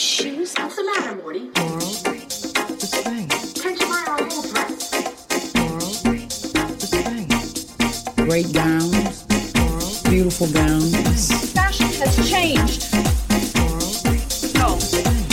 [0.00, 0.54] shoes?
[0.56, 1.50] What's the matter, Morty?
[1.56, 3.28] Laurel, the spring.
[3.28, 4.92] Can't you buy her a whole dress?
[5.54, 5.80] Laurel,
[6.74, 8.26] the spring.
[8.26, 11.52] Great gowns, beautiful gowns.
[11.52, 12.94] Fashion has changed.
[13.56, 13.92] Laurel,
[14.54, 14.78] No,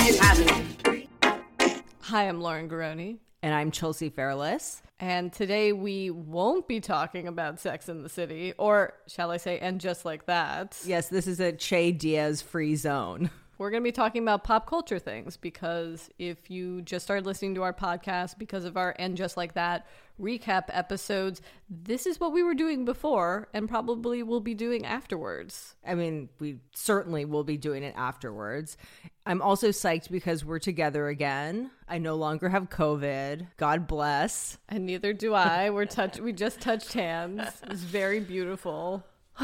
[0.06, 1.94] it hasn't.
[2.02, 4.82] Hi, I'm Lauren Garroni, And I'm Chelsea Fairless.
[5.00, 9.60] and today we won't be talking about Sex in the City, or shall I say,
[9.60, 10.78] and just like that.
[10.86, 13.30] Yes, this is a Che Diaz free zone.
[13.58, 17.56] We're going to be talking about pop culture things because if you just started listening
[17.56, 19.88] to our podcast because of our And Just Like That
[20.22, 25.76] recap episodes, this is what we were doing before and probably will be doing afterwards.
[25.86, 28.78] I mean, we certainly will be doing it afterwards.
[29.26, 31.72] I'm also psyched because we're together again.
[31.88, 33.48] I no longer have COVID.
[33.58, 34.60] God bless.
[34.70, 35.72] And neither do I.
[35.72, 37.42] We're touch we just touched hands.
[37.64, 39.04] It's very beautiful.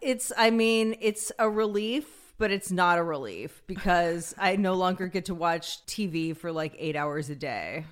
[0.00, 5.08] It's, I mean, it's a relief, but it's not a relief because I no longer
[5.08, 7.84] get to watch TV for like eight hours a day.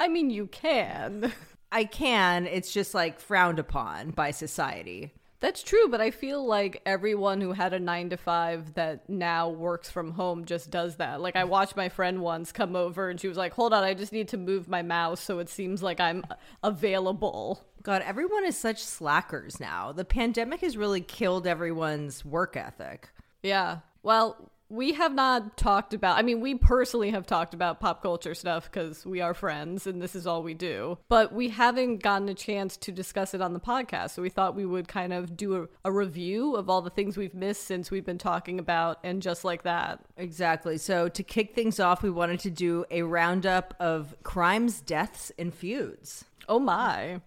[0.00, 1.32] I mean, you can.
[1.72, 5.12] I can, it's just like frowned upon by society.
[5.40, 9.48] That's true, but I feel like everyone who had a nine to five that now
[9.48, 11.20] works from home just does that.
[11.20, 13.94] Like, I watched my friend once come over and she was like, Hold on, I
[13.94, 16.24] just need to move my mouse so it seems like I'm
[16.62, 17.64] available.
[17.82, 19.90] God, everyone is such slackers now.
[19.90, 23.08] The pandemic has really killed everyone's work ethic.
[23.42, 23.78] Yeah.
[24.02, 28.34] Well, we have not talked about, I mean, we personally have talked about pop culture
[28.34, 30.96] stuff because we are friends and this is all we do.
[31.08, 34.12] But we haven't gotten a chance to discuss it on the podcast.
[34.12, 37.18] So we thought we would kind of do a, a review of all the things
[37.18, 40.00] we've missed since we've been talking about and just like that.
[40.16, 40.78] Exactly.
[40.78, 45.52] So to kick things off, we wanted to do a roundup of crimes, deaths, and
[45.52, 46.24] feuds.
[46.48, 47.20] Oh my.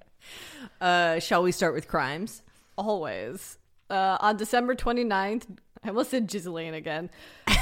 [0.82, 2.42] Uh, shall we start with crimes?
[2.76, 3.60] Always.
[3.88, 5.46] Uh, on December 29th,
[5.86, 7.12] I almost said Ghislaine again.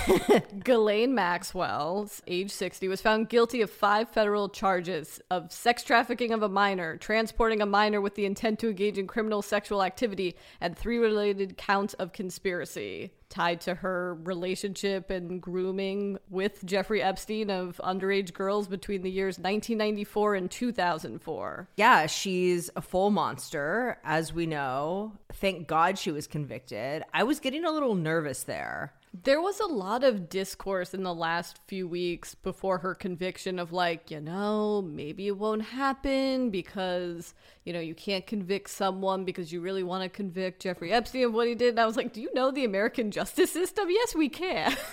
[0.64, 6.42] Ghislaine Maxwell, age 60, was found guilty of five federal charges of sex trafficking of
[6.42, 10.78] a minor, transporting a minor with the intent to engage in criminal sexual activity, and
[10.78, 17.82] three related counts of conspiracy tied to her relationship and grooming with Jeffrey Epstein of
[17.84, 21.68] underage girls between the years 1994 and 2004.
[21.76, 25.14] Yeah, she's a full monster, as we know.
[25.34, 27.04] Thank God she was convicted.
[27.12, 28.94] I was getting a little nervous there.
[29.22, 33.72] There was a lot of discourse in the last few weeks before her conviction of
[33.72, 39.54] like, you know, maybe it won't happen because, you know, you can't convict someone because
[39.54, 41.70] you really want to convict Jeffrey Epstein of what he did.
[41.70, 43.86] And I was like, do you know the American justice system?
[43.90, 44.76] Yes, we can.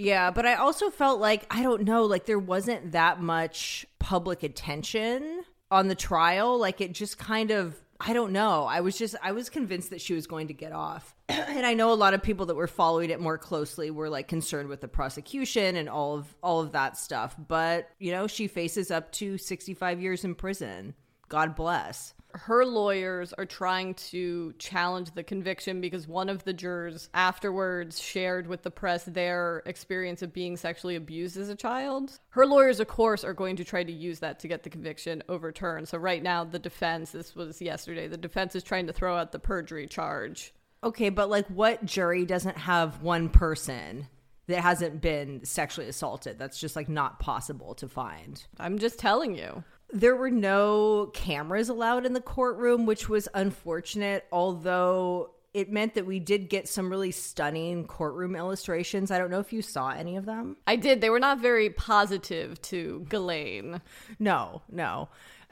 [0.00, 4.42] Yeah, but I also felt like, I don't know, like there wasn't that much public
[4.42, 6.58] attention on the trial.
[6.58, 8.64] Like it just kind of, I don't know.
[8.64, 11.14] I was just, I was convinced that she was going to get off.
[11.28, 14.26] and I know a lot of people that were following it more closely were like
[14.26, 17.36] concerned with the prosecution and all of all of that stuff.
[17.38, 20.94] But, you know, she faces up to 65 years in prison.
[21.30, 22.12] God bless.
[22.34, 28.46] her lawyers are trying to challenge the conviction because one of the jurors afterwards shared
[28.46, 32.18] with the press their experience of being sexually abused as a child.
[32.30, 35.22] Her lawyers, of course, are going to try to use that to get the conviction
[35.28, 35.88] overturned.
[35.88, 39.32] So, right now, the defense, this was yesterday, the defense is trying to throw out
[39.32, 40.52] the perjury charge.
[40.82, 44.06] Okay, but like what jury doesn't have one person
[44.46, 46.38] that hasn't been sexually assaulted?
[46.38, 48.42] That's just like not possible to find.
[48.58, 49.62] I'm just telling you.
[49.92, 56.06] There were no cameras allowed in the courtroom, which was unfortunate, although it meant that
[56.06, 59.10] we did get some really stunning courtroom illustrations.
[59.10, 60.56] I don't know if you saw any of them.
[60.66, 61.00] I did.
[61.00, 63.80] They were not very positive to Ghislaine.
[64.20, 65.08] No, no.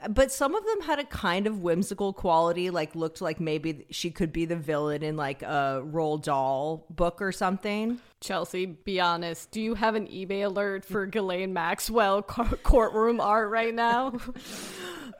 [0.07, 4.11] But some of them had a kind of whimsical quality, like looked like maybe she
[4.11, 7.99] could be the villain in like a Roald Dahl book or something.
[8.21, 9.51] Chelsea, be honest.
[9.51, 14.13] Do you have an eBay alert for Ghislaine Maxwell co- courtroom art right now?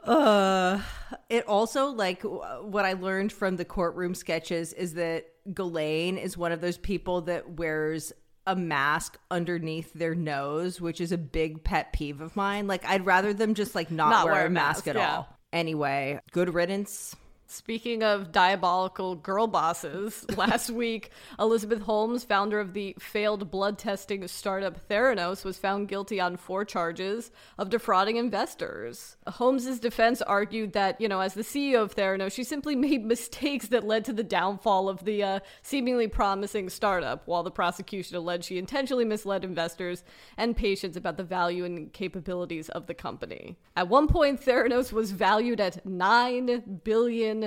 [0.02, 0.82] Uh,
[1.30, 6.38] it also like w- what I learned from the courtroom sketches is that Ghislaine is
[6.38, 8.14] one of those people that wears
[8.50, 12.66] a mask underneath their nose, which is a big pet peeve of mine.
[12.66, 15.16] Like I'd rather them just like not, Not wear, wear a mask, mask, at yeah.
[15.18, 15.38] all.
[15.54, 17.16] Anyway, good riddance.
[17.52, 21.10] Speaking of diabolical girl bosses, last week,
[21.40, 26.64] Elizabeth Holmes, founder of the failed blood testing startup Theranos, was found guilty on four
[26.64, 29.18] charges of defrauding investors.
[29.26, 33.70] Holmes's defense argued that, you know, as the CEO of Theranos, she simply made mistakes
[33.70, 38.46] that led to the downfall of the uh, seemingly promising startup, while the prosecution alleged
[38.46, 40.04] she intentionally misled investors
[40.38, 43.58] and patients about the value and capabilities of the company.
[43.76, 47.39] At one point, Theranos was valued at $9 billion.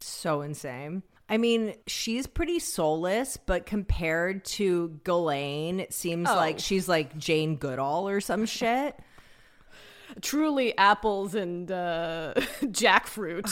[0.00, 1.02] So insane.
[1.28, 6.34] I mean, she's pretty soulless, but compared to Ghislaine, it seems Oh.
[6.34, 8.98] like she's like Jane Goodall or some shit.
[10.20, 12.34] Truly apples and uh,
[12.64, 13.48] jackfruit.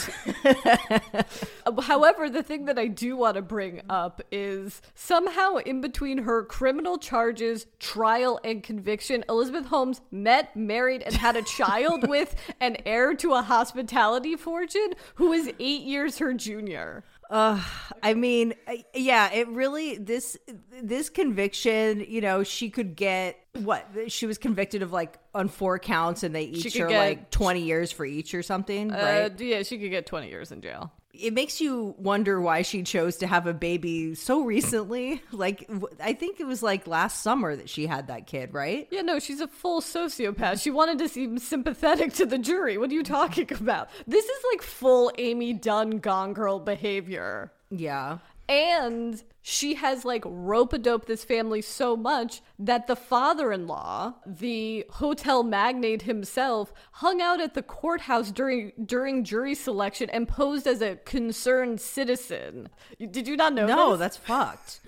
[1.83, 6.43] However, the thing that I do want to bring up is somehow in between her
[6.43, 12.77] criminal charges, trial, and conviction, Elizabeth Holmes met, married, and had a child with an
[12.85, 17.03] heir to a hospitality fortune who is eight years her junior.
[17.31, 20.37] I mean, uh, yeah, it really this
[20.81, 25.77] this conviction, you know, she could get what she was convicted of like on four
[25.79, 29.39] counts, and they each are get- like twenty years for each or something, Uh, right?
[29.41, 30.91] yeah, she could get 20 years in jail.
[31.13, 35.21] It makes you wonder why she chose to have a baby so recently.
[35.31, 35.69] Like,
[36.01, 38.87] I think it was like last summer that she had that kid, right?
[38.91, 40.61] Yeah, no, she's a full sociopath.
[40.61, 42.77] She wanted to seem sympathetic to the jury.
[42.77, 43.89] What are you talking about?
[44.05, 47.51] This is like full Amy Dunne Gone Girl behavior.
[47.71, 48.17] Yeah.
[48.49, 53.67] And she has like rope a dope this family so much that the father in
[53.67, 60.27] law, the hotel magnate himself, hung out at the courthouse during during jury selection and
[60.27, 62.69] posed as a concerned citizen.
[62.99, 63.99] Did you not know No, this?
[63.99, 64.79] that's fucked.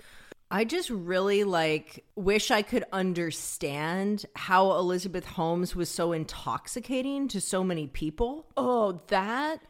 [0.50, 7.40] I just really like wish I could understand how Elizabeth Holmes was so intoxicating to
[7.40, 8.46] so many people.
[8.56, 9.60] Oh, that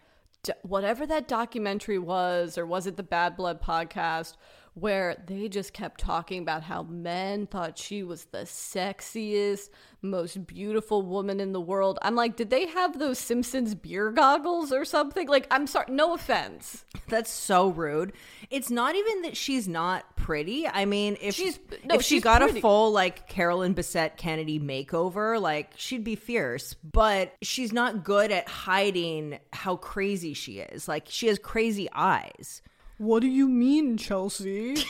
[0.63, 4.37] whatever that documentary was, or was it the Bad Blood podcast,
[4.75, 9.69] where they just kept talking about how men thought she was the sexiest,
[10.01, 11.99] most beautiful woman in the world.
[12.03, 15.29] I'm like, did they have those Simpsons beer goggles or something?
[15.29, 16.85] Like, I'm sorry, no offense.
[17.09, 18.13] That's so rude.
[18.51, 20.67] It's not even that she's not pretty.
[20.67, 22.59] I mean, if She's- no, if she got pretty.
[22.59, 26.75] a full like Carolyn Bessette Kennedy makeover, like she'd be fierce.
[26.83, 30.89] But she's not good at hiding how crazy she is.
[30.89, 32.63] Like she has crazy eyes.
[33.03, 34.77] What do you mean, Chelsea?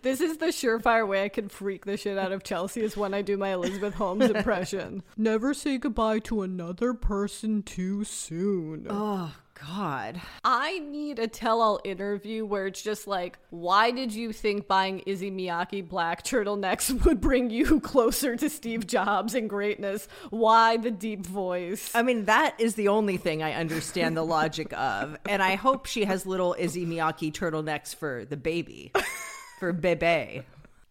[0.00, 3.12] This is the surefire way I can freak the shit out of Chelsea is when
[3.12, 5.02] I do my Elizabeth Holmes impression.
[5.18, 8.86] Never say goodbye to another person too soon.
[8.88, 9.34] Oh
[9.64, 10.20] God.
[10.44, 15.02] I need a tell all interview where it's just like, why did you think buying
[15.06, 20.08] Issey Miyake black turtlenecks would bring you closer to Steve Jobs and greatness?
[20.30, 21.90] Why the deep voice?
[21.94, 25.16] I mean, that is the only thing I understand the logic of.
[25.28, 28.92] And I hope she has little Issey Miyake turtlenecks for the baby,
[29.58, 30.42] for Bebe.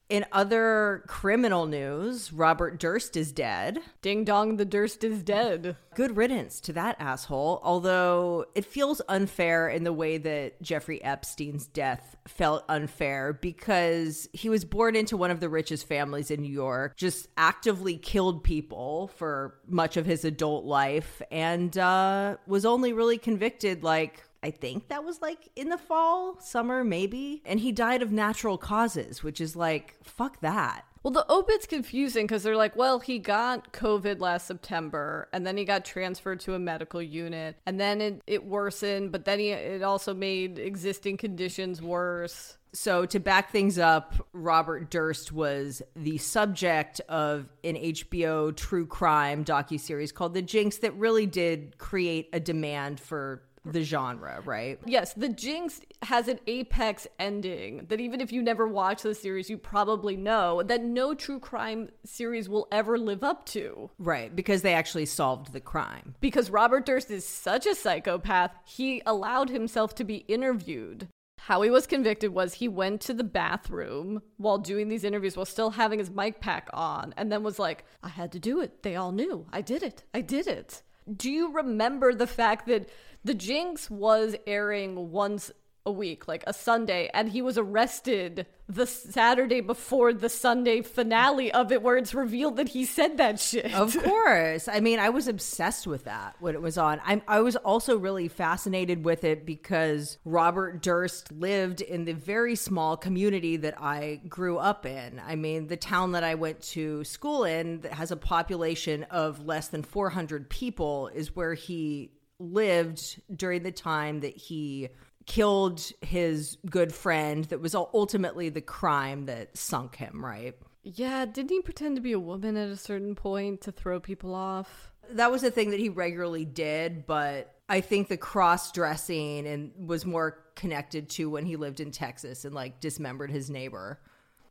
[0.08, 3.80] In other criminal news, Robert Durst is dead.
[4.04, 5.78] Ding dong, the Durst is dead.
[5.96, 7.60] Good riddance to that asshole.
[7.64, 14.48] Although it feels unfair in the way that Jeffrey Epstein's death felt unfair because he
[14.48, 19.08] was born into one of the richest families in New York, just actively killed people
[19.16, 24.24] for much of his adult life, and uh, was only really convicted like.
[24.46, 27.42] I think that was like in the fall, summer, maybe.
[27.48, 30.86] And he died of natural causes, which is like, fuck that.
[31.02, 35.58] Well, the obit's confusing because they're like, well, he got COVID last September, and then
[35.58, 39.50] he got transferred to a medical unit, and then it, it worsened, but then he,
[39.50, 42.58] it also made existing conditions worse.
[42.74, 49.44] So to back things up, Robert Durst was the subject of an HBO true crime
[49.44, 54.80] docuseries called The Jinx that really did create a demand for the genre, right?
[54.86, 59.50] Yes, The Jinx has an apex ending that even if you never watch the series,
[59.50, 63.90] you probably know that no true crime series will ever live up to.
[63.98, 66.16] Right, because they actually solved the crime.
[66.22, 71.08] Because Robert Durst is such a psychopath, he allowed himself to be interviewed.
[71.46, 75.46] How he was convicted was he went to the bathroom while doing these interviews while
[75.46, 78.82] still having his mic pack on and then was like, I had to do it.
[78.82, 79.46] They all knew.
[79.54, 80.04] I did it.
[80.12, 80.82] I did it.
[81.16, 82.90] Do you remember the fact that
[83.26, 85.52] The Jinx was airing once
[85.84, 91.52] a week, like a Sunday, and he was arrested the Saturday before the Sunday finale
[91.52, 93.74] of it, where it's revealed that he said that shit.
[93.74, 94.68] Of course.
[94.68, 97.02] I mean, I was obsessed with that when it was on.
[97.04, 102.56] I'm, I was also really fascinated with it because Robert Durst lived in the very
[102.56, 105.20] small community that I grew up in.
[105.26, 109.46] I mean, the town that I went to school in that has a population of
[109.46, 114.90] less than 400 people is where he lived during the time that he
[115.26, 120.56] killed his good friend that was ultimately the crime that sunk him, right?
[120.88, 124.36] yeah, didn't he pretend to be a woman at a certain point to throw people
[124.36, 124.92] off?
[125.12, 129.88] that was a thing that he regularly did, but I think the cross dressing and
[129.88, 134.00] was more connected to when he lived in Texas and like dismembered his neighbor.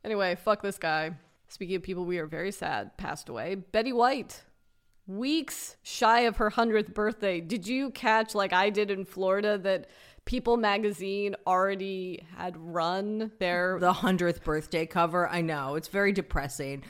[0.05, 1.13] Anyway, fuck this guy.
[1.49, 4.43] Speaking of people we are very sad passed away, Betty White.
[5.07, 7.41] Weeks shy of her 100th birthday.
[7.41, 9.87] Did you catch, like I did in Florida, that
[10.25, 15.29] People magazine already had run their the 100th birthday cover.
[15.29, 15.75] I know.
[15.75, 16.85] It's very depressing.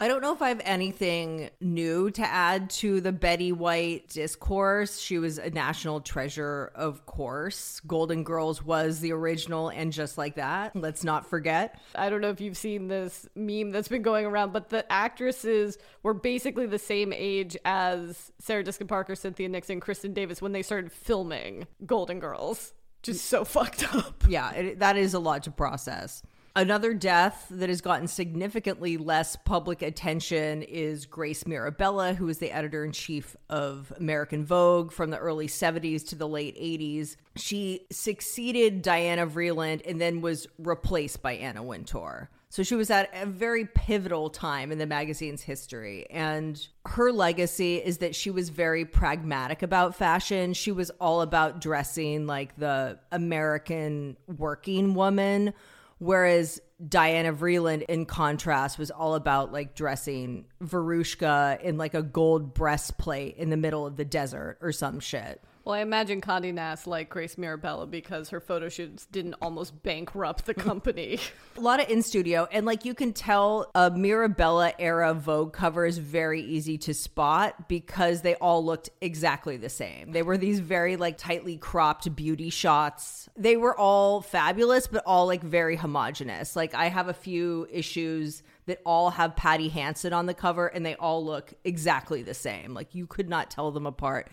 [0.00, 5.00] I don't know if I have anything new to add to the Betty White discourse.
[5.00, 7.80] She was a national treasure, of course.
[7.80, 11.80] Golden Girls was the original, and just like that, let's not forget.
[11.96, 15.78] I don't know if you've seen this meme that's been going around, but the actresses
[16.04, 20.62] were basically the same age as Sarah Jessica Parker, Cynthia Nixon, Kristen Davis when they
[20.62, 22.72] started filming Golden Girls.
[23.02, 24.22] Just so fucked up.
[24.28, 26.22] Yeah, it, that is a lot to process.
[26.58, 32.50] Another death that has gotten significantly less public attention is Grace Mirabella, who was the
[32.50, 37.14] editor in chief of American Vogue from the early 70s to the late 80s.
[37.36, 42.28] She succeeded Diana Vreeland and then was replaced by Anna Wintour.
[42.48, 46.10] So she was at a very pivotal time in the magazine's history.
[46.10, 50.54] And her legacy is that she was very pragmatic about fashion.
[50.54, 55.54] She was all about dressing like the American working woman
[55.98, 62.54] Whereas Diana Vreeland, in contrast, was all about like dressing Veruschka in like a gold
[62.54, 65.42] breastplate in the middle of the desert or some shit.
[65.68, 70.46] Well, I imagine Condé Nast liked Grace Mirabella because her photo shoots didn't almost bankrupt
[70.46, 71.20] the company.
[71.58, 75.84] A lot of in studio, and like you can tell, a Mirabella era Vogue cover
[75.84, 80.12] is very easy to spot because they all looked exactly the same.
[80.12, 83.28] They were these very like tightly cropped beauty shots.
[83.36, 86.56] They were all fabulous, but all like very homogenous.
[86.56, 90.86] Like I have a few issues that all have Patti Hansen on the cover, and
[90.86, 92.72] they all look exactly the same.
[92.72, 94.30] Like you could not tell them apart,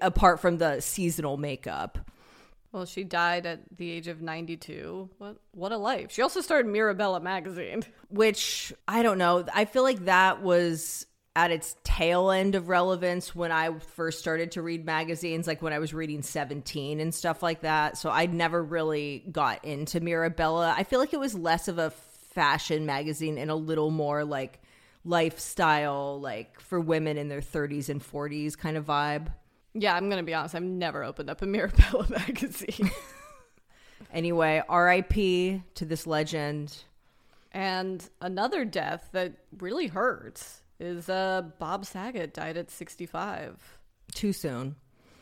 [0.00, 1.98] apart from the seasonal makeup.
[2.72, 5.10] well, she died at the age of 92.
[5.18, 6.10] What what a life.
[6.10, 7.84] She also started Mirabella magazine.
[8.08, 9.44] which I don't know.
[9.54, 14.52] I feel like that was at its tail end of relevance when I first started
[14.52, 17.98] to read magazines, like when I was reading 17 and stuff like that.
[17.98, 20.72] So I never really got into Mirabella.
[20.76, 24.60] I feel like it was less of a fashion magazine and a little more like
[25.04, 29.28] lifestyle, like for women in their 30s and 40s kind of vibe.
[29.74, 30.54] Yeah, I'm going to be honest.
[30.54, 32.90] I've never opened up a Mirabella magazine.
[34.12, 35.12] Anyway, RIP
[35.74, 36.76] to this legend.
[37.50, 43.78] and another death that really hurts is uh, Bob Saget died at 65.
[44.14, 44.76] Too soon.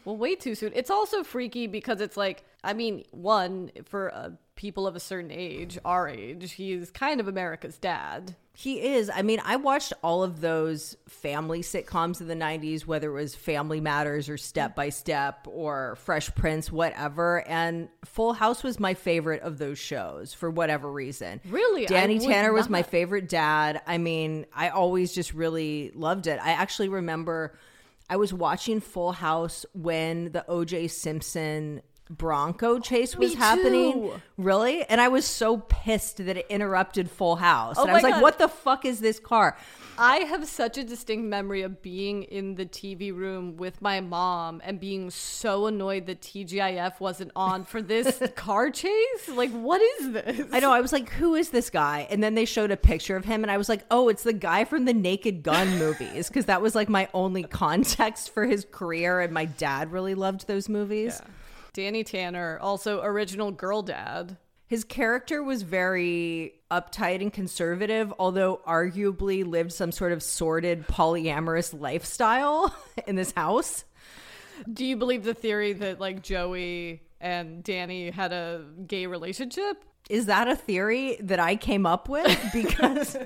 [0.05, 0.73] Well, way too soon.
[0.75, 5.31] It's also freaky because it's like, I mean, one, for uh, people of a certain
[5.31, 8.37] age, our age, he's kind of America's dad.
[8.55, 9.11] He is.
[9.13, 13.35] I mean, I watched all of those family sitcoms in the 90s, whether it was
[13.35, 17.47] Family Matters or Step by Step or Fresh Prince, whatever.
[17.49, 21.41] And Full House was my favorite of those shows for whatever reason.
[21.49, 21.87] Really?
[21.87, 23.81] Danny Tanner was my favorite dad.
[23.87, 26.39] I mean, I always just really loved it.
[26.43, 27.59] I actually remember
[28.11, 31.81] I was watching Full House when the OJ Simpson
[32.19, 33.93] Bronco chase was Me happening.
[33.93, 34.21] too.
[34.37, 34.85] Really?
[34.85, 37.77] And I was so pissed that it interrupted Full House.
[37.79, 38.23] Oh and I was like, God.
[38.23, 39.57] what the fuck is this car?
[39.99, 44.63] I have such a distinct memory of being in the TV room with my mom
[44.65, 49.29] and being so annoyed that TGIF wasn't on for this car chase.
[49.29, 50.47] Like, what is this?
[50.51, 50.73] I know.
[50.73, 52.07] I was like, who is this guy?
[52.11, 54.33] And then they showed a picture of him, and I was like, oh, it's the
[54.33, 56.29] guy from the Naked Gun movies.
[56.29, 59.21] Because that was like my only context for his career.
[59.21, 61.21] And my dad really loved those movies.
[61.73, 64.37] Danny Tanner, also original girl dad.
[64.67, 71.79] His character was very uptight and conservative, although arguably lived some sort of sordid polyamorous
[71.79, 72.75] lifestyle
[73.07, 73.85] in this house.
[74.73, 79.85] Do you believe the theory that like Joey and Danny had a gay relationship?
[80.11, 82.39] Is that a theory that I came up with?
[82.53, 83.17] Because,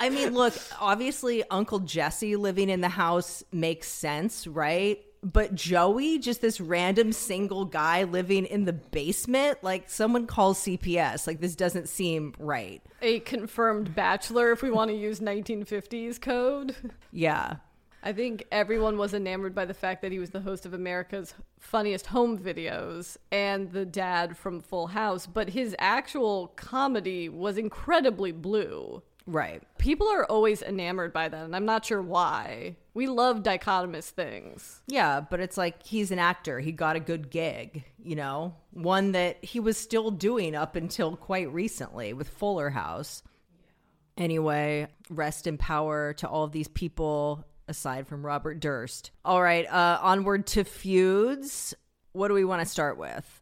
[0.00, 5.00] I mean, look, obviously, Uncle Jesse living in the house makes sense, right?
[5.22, 11.26] But Joey, just this random single guy living in the basement, like someone calls CPS.
[11.26, 12.80] Like, this doesn't seem right.
[13.02, 16.76] A confirmed bachelor, if we want to use 1950s code.
[17.10, 17.56] Yeah.
[18.00, 21.34] I think everyone was enamored by the fact that he was the host of America's
[21.58, 28.30] Funniest Home Videos and the dad from Full House, but his actual comedy was incredibly
[28.30, 29.02] blue.
[29.28, 29.62] Right.
[29.76, 32.76] People are always enamored by that, and I'm not sure why.
[32.94, 34.80] We love dichotomous things.
[34.86, 36.60] Yeah, but it's like he's an actor.
[36.60, 41.14] He got a good gig, you know, one that he was still doing up until
[41.14, 43.22] quite recently with Fuller House.
[44.16, 49.10] Anyway, rest in power to all of these people aside from Robert Durst.
[49.26, 51.74] All right, uh, onward to feuds.
[52.12, 53.37] What do we want to start with?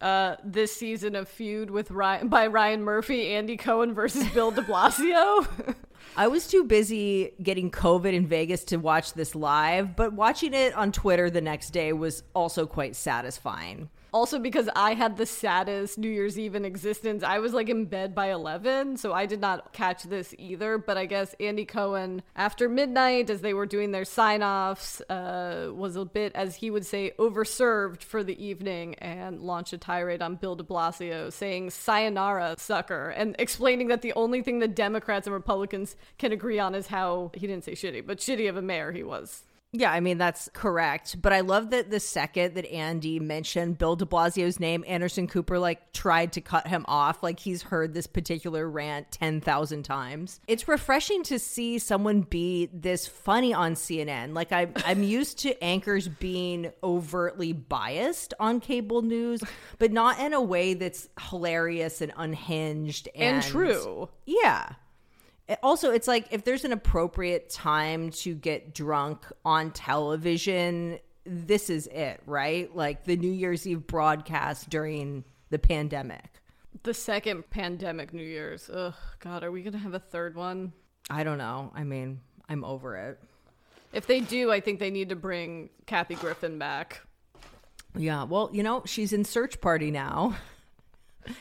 [0.00, 4.62] Uh, this season of feud with Ryan by Ryan Murphy, Andy Cohen versus Bill De
[4.62, 5.46] Blasio.
[6.16, 10.72] I was too busy getting COVID in Vegas to watch this live, but watching it
[10.74, 13.90] on Twitter the next day was also quite satisfying.
[14.12, 17.84] Also, because I had the saddest New Year's Eve in existence, I was like in
[17.84, 20.78] bed by 11, so I did not catch this either.
[20.78, 25.70] But I guess Andy Cohen, after midnight, as they were doing their sign offs, uh,
[25.74, 30.22] was a bit, as he would say, overserved for the evening and launched a tirade
[30.22, 35.26] on Bill de Blasio saying, Sayonara, sucker, and explaining that the only thing the Democrats
[35.26, 38.62] and Republicans can agree on is how he didn't say shitty, but shitty of a
[38.62, 39.44] mayor he was.
[39.72, 41.20] Yeah, I mean, that's correct.
[41.20, 45.58] But I love that the second that Andy mentioned Bill de Blasio's name, Anderson Cooper
[45.58, 47.22] like tried to cut him off.
[47.22, 50.40] Like he's heard this particular rant 10,000 times.
[50.48, 54.34] It's refreshing to see someone be this funny on CNN.
[54.34, 59.42] Like I, I'm used to anchors being overtly biased on cable news,
[59.78, 64.08] but not in a way that's hilarious and unhinged and, And true.
[64.24, 64.70] Yeah.
[65.62, 71.86] Also, it's like if there's an appropriate time to get drunk on television, this is
[71.88, 72.74] it, right?
[72.76, 76.40] Like the New Year's Eve broadcast during the pandemic.
[76.82, 78.70] The second pandemic New Year's.
[78.70, 80.72] Ugh, God, are we going to have a third one?
[81.10, 81.72] I don't know.
[81.74, 83.18] I mean, I'm over it.
[83.92, 87.00] If they do, I think they need to bring Kathy Griffin back.
[87.96, 88.24] Yeah.
[88.24, 90.36] Well, you know, she's in Search Party now.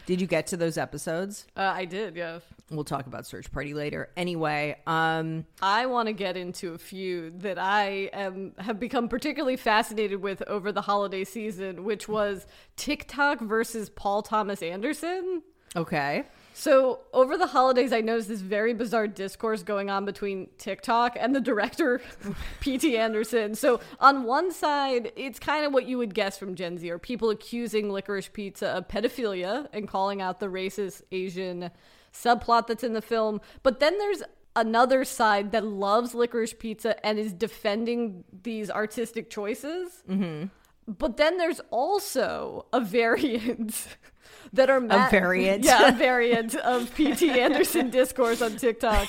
[0.05, 1.45] Did you get to those episodes?
[1.55, 2.39] Uh, I did, yeah.
[2.69, 4.09] We'll talk about Search Party later.
[4.17, 9.55] Anyway, um, I want to get into a few that I am have become particularly
[9.55, 15.43] fascinated with over the holiday season, which was TikTok versus Paul Thomas Anderson.
[15.75, 16.25] okay.
[16.59, 21.35] So over the holidays, I noticed this very bizarre discourse going on between TikTok and
[21.35, 22.01] the director,
[22.61, 22.97] P.T.
[22.97, 23.53] Anderson.
[23.53, 26.97] So on one side, it's kind of what you would guess from Gen Z, or
[26.97, 31.69] people accusing Licorice Pizza of pedophilia and calling out the racist Asian
[32.11, 33.39] subplot that's in the film.
[33.61, 34.23] But then there's
[34.55, 40.01] another side that loves Licorice Pizza and is defending these artistic choices.
[40.09, 40.47] Mm-hmm.
[40.87, 43.87] But then there's also a variant
[44.53, 45.63] that are ma- variant.
[45.65, 49.07] yeah, a variant of PT Anderson discourse on TikTok.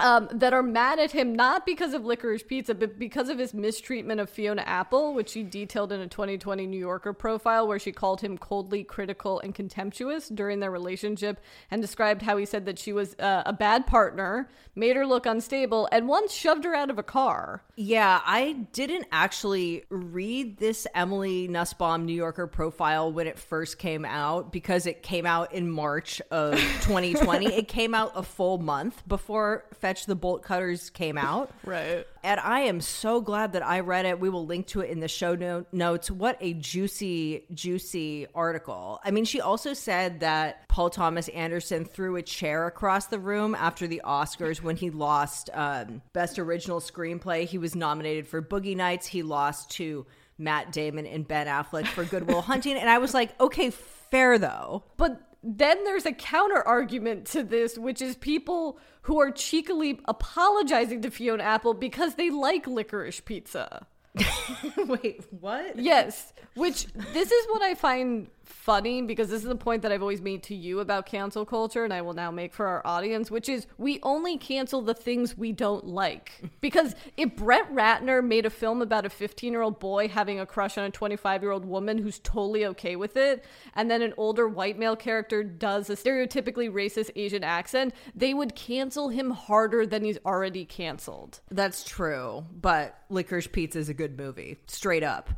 [0.00, 3.52] Um, that are mad at him not because of licorice pizza, but because of his
[3.52, 7.92] mistreatment of Fiona Apple, which she detailed in a 2020 New Yorker profile, where she
[7.92, 12.78] called him coldly critical and contemptuous during their relationship, and described how he said that
[12.78, 16.90] she was uh, a bad partner, made her look unstable, and once shoved her out
[16.90, 17.62] of a car.
[17.76, 24.04] Yeah, I didn't actually read this Emily Nussbaum New Yorker profile when it first came
[24.04, 27.46] out because it came out in March of 2020.
[27.46, 31.50] it came out a full month before Fetch the Bolt Cutters came out.
[31.64, 32.06] Right.
[32.22, 34.18] And I am so glad that I read it.
[34.18, 36.10] We will link to it in the show no- notes.
[36.10, 39.00] What a juicy, juicy article.
[39.04, 43.54] I mean, she also said that Paul Thomas Anderson threw a chair across the room
[43.54, 47.46] after the Oscars when he lost um, Best Original Screenplay.
[47.46, 49.06] He was nominated for Boogie Nights.
[49.06, 50.06] He lost to
[50.38, 52.76] Matt Damon and Ben Affleck for Goodwill Hunting.
[52.76, 54.82] And I was like, okay, fair though.
[54.96, 61.02] But then there's a counter argument to this, which is people who are cheekily apologizing
[61.02, 63.86] to Fiona Apple because they like licorice pizza.
[64.76, 65.78] Wait, what?
[65.78, 70.02] Yes, which this is what I find funny because this is the point that I've
[70.02, 73.30] always made to you about cancel culture, and I will now make for our audience,
[73.30, 76.32] which is we only cancel the things we don't like.
[76.60, 80.44] Because if Brett Ratner made a film about a 15 year old boy having a
[80.44, 84.12] crush on a 25 year old woman who's totally okay with it, and then an
[84.18, 89.86] older white male character does a stereotypically racist Asian accent, they would cancel him harder
[89.86, 91.40] than he's already canceled.
[91.50, 95.30] That's true, but Licorice Pizza is a good movie, straight up.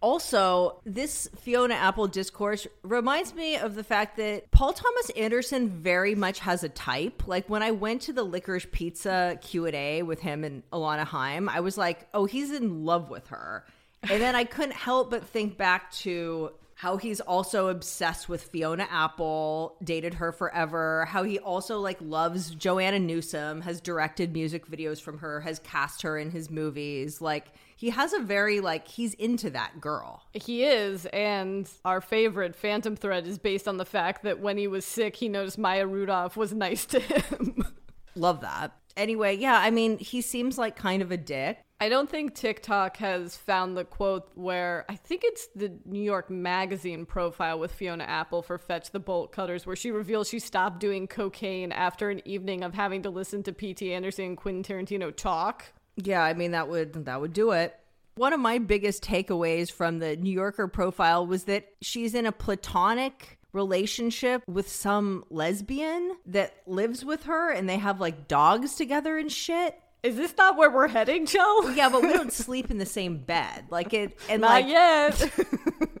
[0.00, 6.14] Also, this Fiona Apple discourse reminds me of the fact that Paul Thomas Anderson very
[6.14, 7.26] much has a type.
[7.26, 11.60] Like when I went to the Licorice Pizza Q&A with him and Alana Haim, I
[11.60, 13.64] was like, "Oh, he's in love with her."
[14.02, 18.86] And then I couldn't help but think back to how he's also obsessed with Fiona
[18.88, 25.00] Apple, dated her forever, how he also like loves Joanna Newsom, has directed music videos
[25.02, 27.20] from her, has cast her in his movies.
[27.20, 30.22] Like he has a very like he's into that girl.
[30.34, 34.68] He is, and our favorite Phantom thread is based on the fact that when he
[34.68, 37.64] was sick, he noticed Maya Rudolph was nice to him.
[38.14, 38.70] Love that.
[38.96, 41.58] Anyway, yeah, I mean, he seems like kind of a dick.
[41.80, 46.28] I don't think TikTok has found the quote where I think it's the New York
[46.28, 50.80] Magazine profile with Fiona Apple for Fetch the Bolt Cutters, where she reveals she stopped
[50.80, 53.92] doing cocaine after an evening of having to listen to P.T.
[53.92, 55.66] Anderson and Quentin Tarantino talk.
[55.96, 57.78] Yeah, I mean that would that would do it.
[58.16, 62.32] One of my biggest takeaways from the New Yorker profile was that she's in a
[62.32, 69.16] platonic relationship with some lesbian that lives with her and they have like dogs together
[69.16, 69.80] and shit.
[70.02, 71.70] Is this not where we're heading, Joe?
[71.74, 73.66] Yeah, but we don't sleep in the same bed.
[73.70, 75.30] Like it and Not like yet.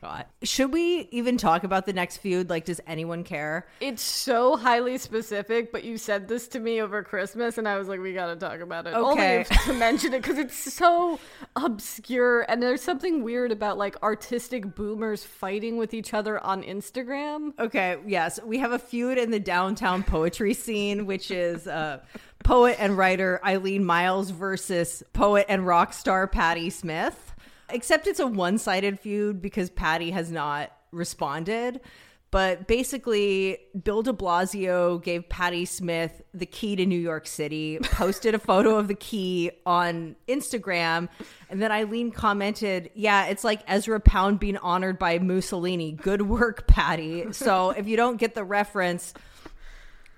[0.00, 0.26] God.
[0.42, 2.50] Should we even talk about the next feud?
[2.50, 3.66] Like, does anyone care?
[3.80, 7.88] It's so highly specific, but you said this to me over Christmas, and I was
[7.88, 8.94] like, we gotta talk about it.
[8.94, 9.38] Okay.
[9.38, 11.18] Only to mention it because it's so
[11.56, 17.58] obscure, and there's something weird about like artistic boomers fighting with each other on Instagram.
[17.58, 22.00] Okay, yes, we have a feud in the downtown poetry scene, which is uh,
[22.44, 27.34] poet and writer Eileen Myles versus poet and rock star Patti Smith.
[27.70, 31.80] Except it's a one sided feud because Patti has not responded.
[32.30, 38.34] But basically, Bill de Blasio gave Patti Smith the key to New York City, posted
[38.34, 41.08] a photo of the key on Instagram,
[41.48, 45.92] and then Eileen commented, Yeah, it's like Ezra Pound being honored by Mussolini.
[45.92, 47.32] Good work, Patti.
[47.32, 49.14] So if you don't get the reference,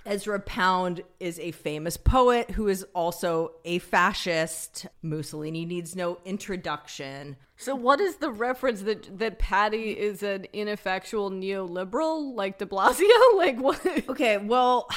[0.07, 4.87] Ezra Pound is a famous poet who is also a fascist.
[5.03, 7.37] Mussolini needs no introduction.
[7.57, 13.07] So, what is the reference that that Patti is an ineffectual neoliberal like De Blasio?
[13.37, 13.85] Like what?
[14.09, 14.89] Okay, well,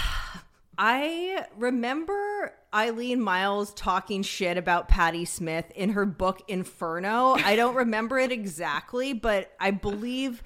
[0.77, 7.35] I remember Eileen Myles talking shit about Patti Smith in her book Inferno.
[7.35, 10.41] I don't remember it exactly, but I believe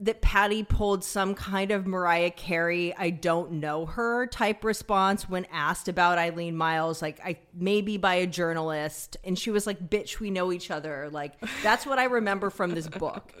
[0.00, 5.46] that Patti pulled some kind of Mariah Carey, I don't know her type response when
[5.52, 10.18] asked about Eileen Myles, like I maybe by a journalist, and she was like, "Bitch,
[10.18, 13.34] we know each other." Like that's what I remember from this book.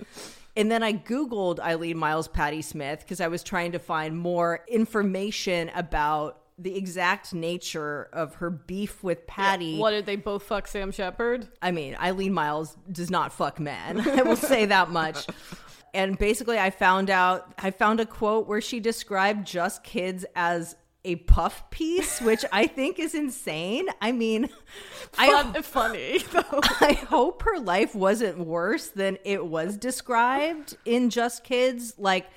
[0.56, 4.64] And then I Googled Eileen Myles Patti Smith because I was trying to find more
[4.68, 9.78] information about the exact nature of her beef with Patti.
[9.78, 11.48] What did they both fuck Sam Shepard?
[11.62, 14.00] I mean, Eileen Myles does not fuck men.
[14.06, 15.26] I will say that much.
[15.92, 20.76] And basically, I found out, I found a quote where she described Just Kids as
[21.04, 23.88] a puff piece, which I think is insane.
[24.00, 24.50] I mean,
[25.18, 26.60] I, Fun, funny though.
[26.80, 31.94] I hope her life wasn't worse than it was described in Just Kids.
[31.98, 32.28] Like,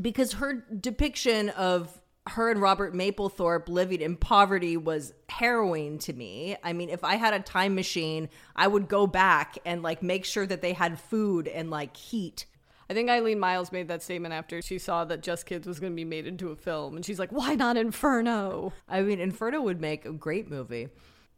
[0.00, 6.56] because her depiction of her and Robert Mapplethorpe living in poverty was harrowing to me.
[6.62, 10.24] I mean, if I had a time machine, I would go back and like make
[10.24, 12.46] sure that they had food and like heat.
[12.94, 15.90] I think Eileen Myles made that statement after she saw that Just Kids was going
[15.90, 19.60] to be made into a film, and she's like, "Why not Inferno?" I mean, Inferno
[19.62, 20.90] would make a great movie.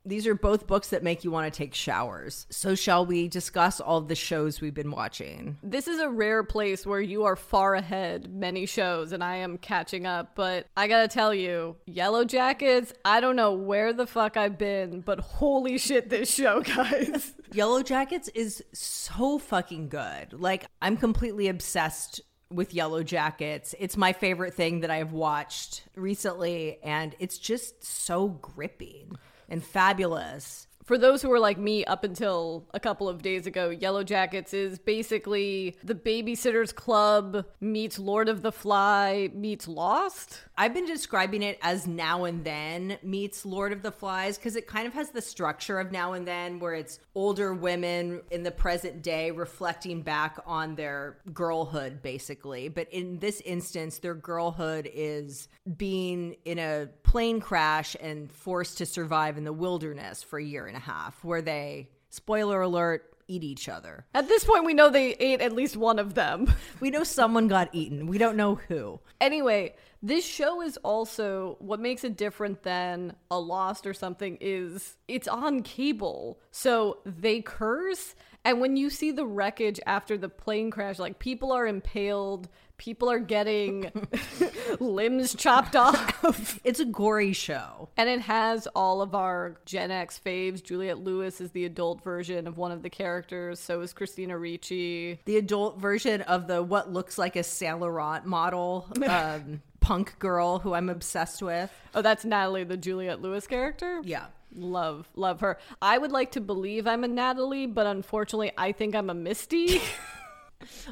[0.07, 2.47] These are both books that make you want to take showers.
[2.49, 5.59] So, shall we discuss all the shows we've been watching?
[5.64, 9.59] This is a rare place where you are far ahead many shows, and I am
[9.59, 10.37] catching up.
[10.37, 12.92] But I gotta tell you, Yellowjackets.
[13.05, 17.35] I don't know where the fuck I've been, but holy shit, this show, guys.
[17.51, 20.33] Yellowjackets is so fucking good.
[20.33, 23.75] Like, I'm completely obsessed with Yellowjackets.
[23.79, 29.16] It's my favorite thing that I've watched recently, and it's just so gripping
[29.49, 30.67] and fabulous.
[30.87, 34.79] For those who are like me up until a couple of days ago, Yellowjackets is
[34.79, 40.42] basically the Babysitter's Club meets Lord of the Fly meets Lost.
[40.57, 44.68] I've been describing it as Now and Then meets Lord of the Flies because it
[44.68, 48.53] kind of has the structure of Now and Then, where it's older women in the
[48.53, 52.68] present day reflecting back on their girlhood, basically.
[52.68, 58.87] But in this instance, their girlhood is being in a plane crash and forced to
[58.87, 63.43] survive in the wilderness for a year and a half, where they, spoiler alert, eat
[63.43, 64.07] each other.
[64.15, 66.53] At this point, we know they ate at least one of them.
[66.79, 68.07] We know someone got eaten.
[68.07, 69.01] We don't know who.
[69.19, 74.97] Anyway, this show is also what makes it different than a Lost or something is
[75.09, 76.39] it's on cable.
[76.51, 78.15] So they curse
[78.47, 83.11] and when you see the wreckage after the plane crash like people are impaled, people
[83.11, 83.91] are getting
[84.81, 86.61] limbs chopped off.
[86.65, 87.89] It's a gory show.
[87.97, 90.62] And it has all of our Gen X faves.
[90.62, 93.61] Juliette Lewis is the adult version of one of the characters.
[93.61, 95.21] So is Christina Ricci.
[95.25, 100.59] the adult version of the what looks like a Saint Laurent model um, punk girl
[100.59, 101.71] who I'm obsessed with.
[101.95, 104.01] Oh, that's Natalie, the Juliette Lewis character?
[104.05, 104.27] Yeah.
[104.55, 105.59] Love, love her.
[105.81, 109.81] I would like to believe I'm a Natalie, but unfortunately, I think I'm a Misty.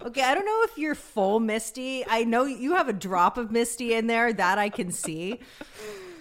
[0.02, 2.04] Okay, I don't know if you're full Misty.
[2.06, 5.40] I know you have a drop of Misty in there that I can see.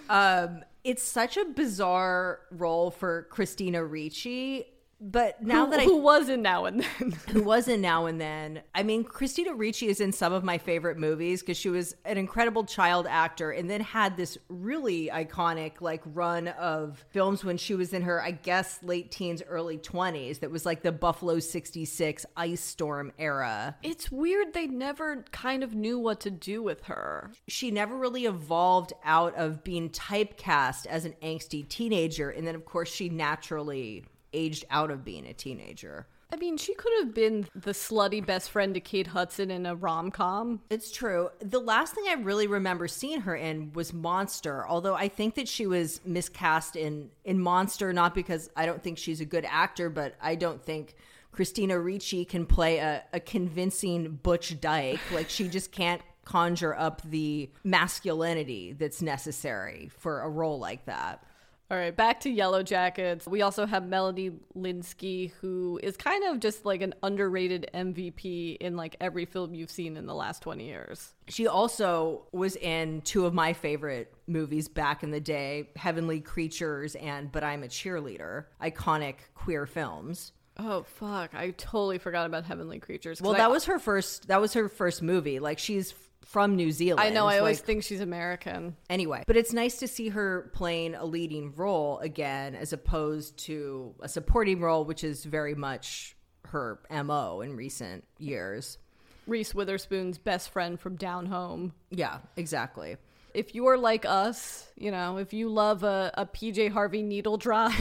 [0.09, 4.65] Um, it's such a bizarre role for Christina Ricci.
[5.05, 7.11] But now who, that I who was in Now and Then.
[7.29, 8.61] who was in Now and Then.
[8.73, 12.17] I mean, Christina Ricci is in some of my favorite movies because she was an
[12.17, 17.75] incredible child actor and then had this really iconic like run of films when she
[17.75, 22.25] was in her, I guess, late teens, early 20s that was like the Buffalo 66
[22.37, 23.75] Ice Storm era.
[23.83, 27.31] it's weird they never kind of knew what to do with her.
[27.49, 32.29] She never really evolved out of being typecast as an angsty teenager.
[32.29, 36.07] And then, of course, she naturally aged out of being a teenager.
[36.31, 39.75] I mean, she could have been the slutty best friend to Kate Hudson in a
[39.75, 40.61] rom com.
[40.71, 41.29] It's true.
[41.39, 45.47] The last thing I really remember seeing her in was Monster, although I think that
[45.47, 49.91] she was miscast in in Monster not because I don't think she's a good actor,
[49.91, 50.95] but I don't think
[51.31, 55.01] Christina Ricci can play a, a convincing butch dyke.
[55.11, 61.23] Like she just can't conjure up the masculinity that's necessary for a role like that.
[61.71, 63.25] All right, back to Yellowjackets.
[63.27, 68.75] We also have Melanie Lynskey, who is kind of just like an underrated MVP in
[68.75, 71.15] like every film you've seen in the last 20 years.
[71.29, 76.93] She also was in two of my favorite movies back in the day, Heavenly Creatures
[76.95, 80.31] and But I'm a Cheerleader, iconic queer films.
[80.57, 83.19] Oh fuck, I totally forgot about Heavenly Creatures.
[83.19, 85.39] Well, I- that was her first that was her first movie.
[85.39, 85.93] Like she's
[86.25, 86.99] from New Zealand.
[87.05, 88.75] I know, I always like- think she's American.
[88.89, 93.93] anyway but it's nice to see her playing a leading role again as opposed to
[94.01, 96.15] a supporting role which is very much
[96.47, 98.77] her mo in recent years
[99.25, 101.73] Reese Witherspoon's best friend from Down Home.
[101.91, 102.97] yeah exactly
[103.33, 107.71] If you're like us, you know, if you love a, a PJ Harvey needle drop,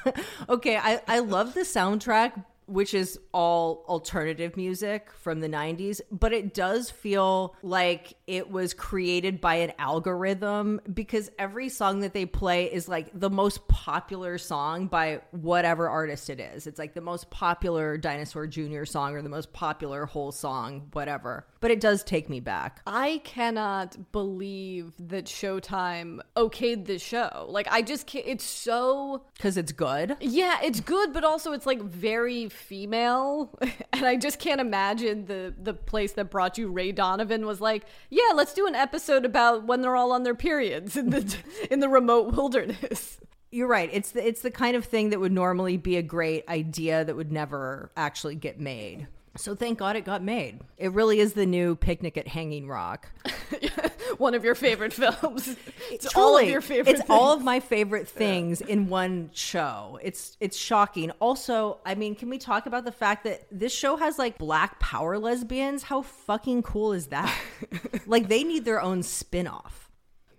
[0.48, 6.32] okay i i love the soundtrack which is all alternative music from the 90s but
[6.32, 12.26] it does feel like it was created by an algorithm because every song that they
[12.26, 17.00] play is like the most popular song by whatever artist it is it's like the
[17.00, 22.02] most popular dinosaur junior song or the most popular Hole song whatever but it does
[22.02, 27.46] take me back I cannot believe that Showtime okayed this show.
[27.48, 28.26] Like, I just can't.
[28.26, 33.58] It's so because it's good Yeah, it's good, but also it's like very female,
[33.92, 37.84] and I just can't imagine the the place that brought you Ray Donovan was like,
[38.10, 41.36] yeah, let's do an episode about when they're all on their periods in the
[41.70, 43.18] in the remote wilderness.
[43.50, 43.90] You're right.
[43.92, 47.14] It's the it's the kind of thing that would normally be a great idea that
[47.14, 49.08] would never actually get made.
[49.36, 50.60] So thank God it got made.
[50.76, 53.08] It really is the new picnic at Hanging Rock.
[54.18, 55.56] One of your favorite films.
[55.90, 56.98] It's all of your favorite.
[56.98, 59.98] It's all of my favorite things in one show.
[60.02, 61.10] It's it's shocking.
[61.20, 64.78] Also, I mean, can we talk about the fact that this show has like black
[64.80, 65.84] power lesbians?
[65.84, 67.34] How fucking cool is that?
[68.06, 69.90] like they need their own spin-off.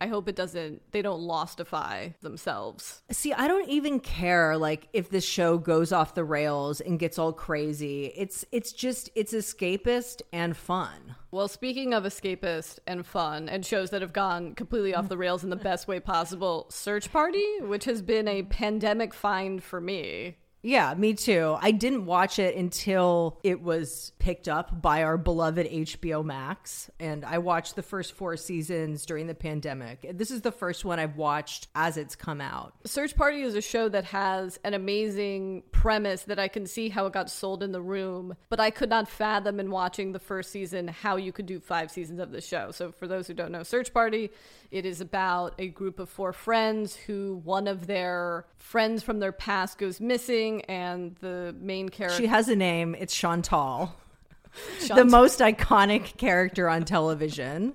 [0.04, 0.82] I hope it doesn't.
[0.92, 3.04] They don't lostify themselves.
[3.10, 7.18] See, I don't even care like if this show goes off the rails and gets
[7.18, 8.12] all crazy.
[8.18, 11.16] It's it's just it's escapist and fun.
[11.32, 15.46] Well, speaking of escapist and fun and shows that have gone completely off the rails
[15.46, 20.36] in the best way possible, Search Party, which has been a pandemic find for me.
[20.66, 21.58] Yeah, me too.
[21.60, 27.26] I didn't watch it until it was picked up by our beloved HBO Max, and
[27.26, 30.10] I watched the first 4 seasons during the pandemic.
[30.14, 32.76] This is the first one I've watched as it's come out.
[32.86, 37.08] Search Party is a show that has an amazing premise that I can see how
[37.08, 40.50] it got sold in the room, but I could not fathom in watching the first
[40.50, 42.72] season how you could do five seasons of the show.
[42.72, 44.30] So, for those who don't know Search Party,
[44.72, 49.34] it is about a group of four friends who one of their friends from their
[49.34, 52.18] past goes missing, and the main character.
[52.18, 53.96] She has a name, it's Chantal.
[54.88, 57.74] The most iconic character on television.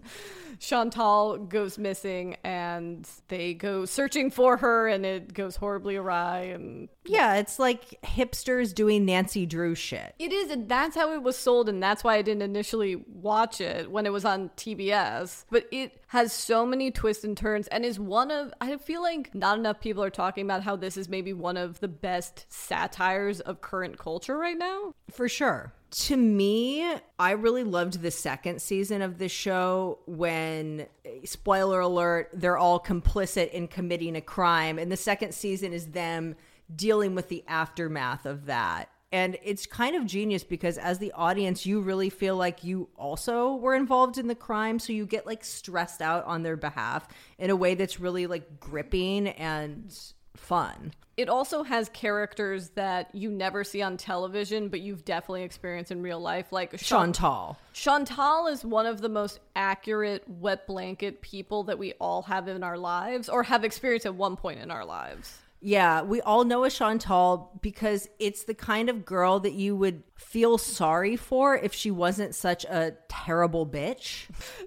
[0.58, 6.88] Chantal goes missing and they go searching for her and it goes horribly awry and
[7.06, 10.14] Yeah, it's like hipsters doing Nancy Drew shit.
[10.18, 13.60] it is and that's how it was sold and that's why I didn't initially watch
[13.60, 17.84] it when it was on TBS but it has so many twists and turns and
[17.84, 21.08] is one of I feel like not enough people are talking about how this is
[21.08, 25.72] maybe one of the best satires of current culture right now For sure.
[25.90, 26.86] To me,
[27.18, 32.78] I really loved the second season of the show when, eh, spoiler alert, they're all
[32.78, 34.78] complicit in committing a crime.
[34.78, 36.36] And the second season is them
[36.74, 38.90] dealing with the aftermath of that.
[39.10, 43.54] And it's kind of genius because as the audience, you really feel like you also
[43.54, 44.78] were involved in the crime.
[44.78, 48.60] So you get like stressed out on their behalf in a way that's really like
[48.60, 49.98] gripping and
[50.38, 50.92] fun.
[51.18, 56.00] It also has characters that you never see on television, but you've definitely experienced in
[56.00, 57.58] real life, like Chantal.
[57.72, 62.62] Chantal is one of the most accurate wet blanket people that we all have in
[62.62, 65.38] our lives or have experienced at one point in our lives.
[65.60, 70.04] Yeah, we all know a Chantal because it's the kind of girl that you would
[70.14, 74.26] feel sorry for if she wasn't such a terrible bitch.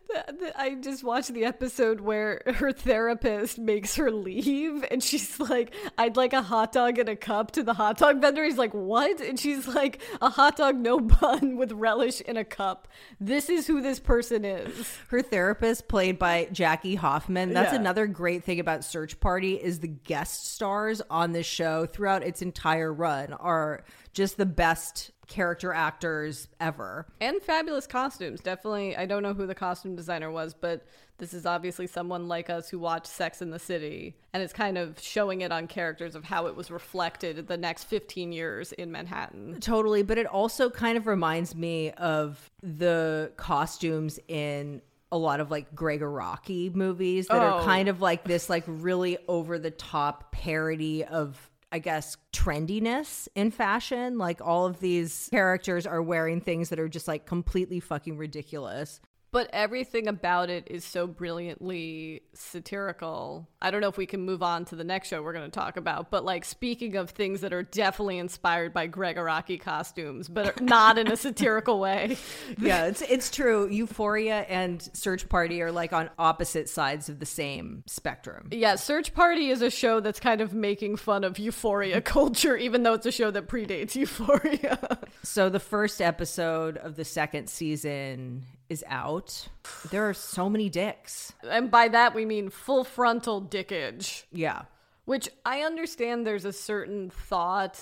[0.58, 6.18] I just watched the episode where her therapist makes her leave and she's like, I'd
[6.18, 8.44] like a hot dog in a cup to the hot dog vendor.
[8.44, 9.20] He's like, What?
[9.22, 12.88] And she's like, A hot dog, no bun with relish in a cup.
[13.20, 14.98] This is who this person is.
[15.10, 17.54] Her therapist, played by Jackie Hoffman.
[17.54, 17.80] That's Yeah.
[17.80, 22.24] another great thing about Search Party is the guest stars stars on this show throughout
[22.24, 27.06] its entire run are just the best character actors ever.
[27.22, 28.42] and fabulous costumes.
[28.42, 30.86] Definitely, I don't know who the costume designer was, but
[31.20, 34.78] this is obviously someone like us who watched Sex in the City, and it's kind
[34.78, 38.92] of showing it on characters of how it was reflected the next 15 years in
[38.92, 39.60] Manhattan.
[39.62, 45.52] Totally, but it also kind of reminds me of the costumes in a lot of
[45.52, 47.66] like Gregg Araki movies that are Oh.
[47.66, 53.50] kind of like this like really over the top parody of I guess trendiness in
[53.52, 54.18] fashion.
[54.18, 59.00] Like all of these characters are wearing things that are just like completely fucking ridiculous.
[59.32, 63.48] But everything about it is so brilliantly satirical.
[63.62, 65.60] I don't know if we can move on to the next show we're going to
[65.60, 70.28] talk about, but like speaking of things that are definitely inspired by Gregg Araki costumes,
[70.28, 72.18] but not in a satirical way.
[72.58, 73.68] Yeah, it's it's true.
[73.70, 78.50] Euphoria and Search Party are like on opposite sides of the same spectrum.
[78.52, 82.84] Yeah, Search Party is a show that's kind of making fun of Euphoria culture, even
[82.84, 85.00] though it's a show that predates Euphoria.
[85.24, 89.50] So the first episode of the second season is out.
[89.90, 91.34] There are so many dicks.
[91.48, 94.24] and by that we mean full frontal dickage.
[94.32, 94.64] Yeah.
[95.04, 97.78] Which I understand there's a certain thought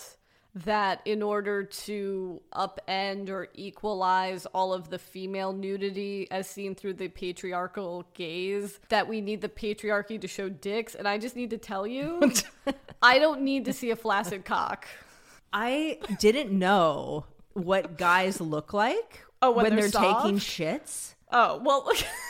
[0.56, 6.95] that in order to upend or equalize all of the female nudity as seen through
[6.95, 10.95] the patriarchal gaze, that we need the patriarchy to show dicks.
[10.95, 12.32] And I just need to tell you,
[13.04, 14.88] I don't need to see a flaccid cock.
[15.54, 21.13] I didn't know what guys look like Oh, when they're, they're taking shits.
[21.32, 21.91] Oh, well,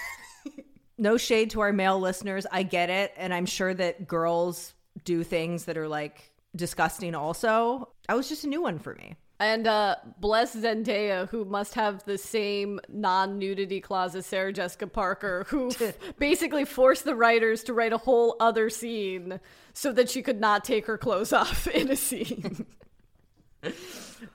[0.99, 2.45] No shade to our male listeners.
[2.51, 3.13] I get it.
[3.15, 4.73] And I'm sure that girls
[5.05, 7.87] do things that are like disgusting also.
[8.09, 9.15] That was just a new one for me.
[9.39, 15.45] And uh, bless Zendaya, who must have the same non-nudity clause as Sarah Jessica Parker,
[15.47, 15.71] who
[16.19, 19.39] basically forced the writers to write a whole other scene
[19.73, 22.65] so that she could not take her clothes off in a scene.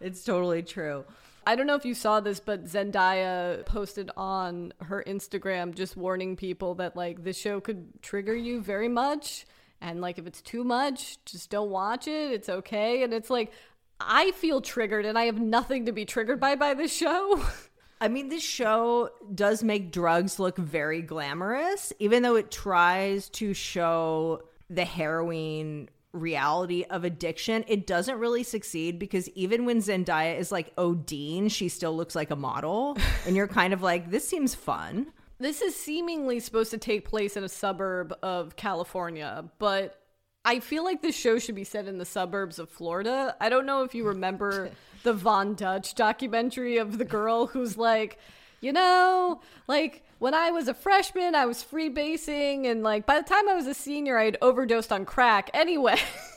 [0.00, 1.04] It's totally true.
[1.46, 6.36] I don't know if you saw this, but Zendaya posted on her Instagram just warning
[6.36, 9.46] people that like this show could trigger you very much.
[9.80, 12.32] And like if it's too much, just don't watch it.
[12.32, 13.02] It's okay.
[13.02, 13.52] And it's like
[14.00, 17.42] I feel triggered and I have nothing to be triggered by by this show.
[18.00, 23.54] I mean, this show does make drugs look very glamorous, even though it tries to
[23.54, 27.64] show the harrowing reality of addiction.
[27.68, 32.30] It doesn't really succeed because even when Zendaya is like Odine, she still looks like
[32.30, 32.96] a model.
[33.26, 35.06] And you're kind of like, this seems fun.
[35.38, 39.98] This is seemingly supposed to take place in a suburb of California, but
[40.44, 43.34] I feel like this show should be set in the suburbs of Florida.
[43.40, 44.70] I don't know if you remember
[45.04, 48.18] the Von Dutch documentary of the girl who's like,
[48.60, 53.28] you know, like when I was a freshman, I was freebasing, and like by the
[53.28, 55.50] time I was a senior, I had overdosed on crack.
[55.54, 56.00] Anyway.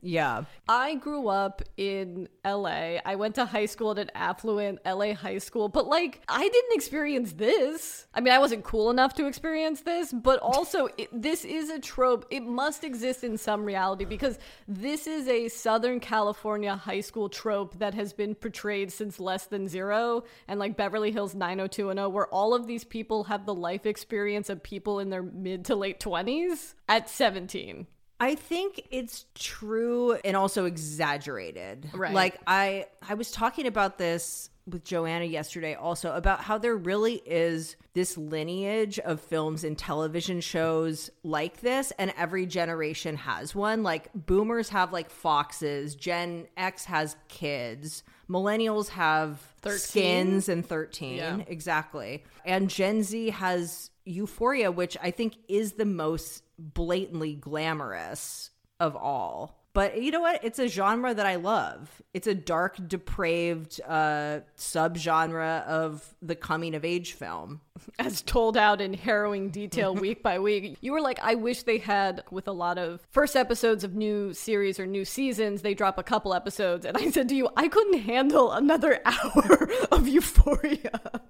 [0.00, 0.44] Yeah.
[0.68, 2.98] I grew up in LA.
[3.04, 6.72] I went to high school at an affluent LA high school, but like I didn't
[6.74, 8.06] experience this.
[8.14, 11.80] I mean, I wasn't cool enough to experience this, but also it, this is a
[11.80, 12.26] trope.
[12.30, 17.78] It must exist in some reality because this is a Southern California high school trope
[17.78, 22.54] that has been portrayed since less than zero and like Beverly Hills 90210, where all
[22.54, 26.74] of these people have the life experience of people in their mid to late 20s
[26.88, 27.86] at 17.
[28.20, 31.88] I think it's true and also exaggerated.
[31.92, 32.12] Right.
[32.14, 37.22] Like I I was talking about this with Joanna yesterday also about how there really
[37.24, 43.82] is this lineage of films and television shows like this and every generation has one.
[43.82, 49.78] Like boomers have like foxes, Gen X has kids, millennials have 13?
[49.78, 51.38] skins and 13 Yeah.
[51.46, 52.24] exactly.
[52.44, 59.58] And Gen Z has Euphoria, which I think is the most blatantly glamorous of all.
[59.74, 60.42] But you know what?
[60.42, 62.02] It's a genre that I love.
[62.12, 67.60] It's a dark, depraved uh, subgenre of the coming of age film.
[67.98, 70.78] as told out in harrowing detail week by week.
[70.80, 74.32] You were like, I wish they had, with a lot of first episodes of new
[74.32, 76.84] series or new seasons, they drop a couple episodes.
[76.84, 81.22] And I said to you, I couldn't handle another hour of euphoria.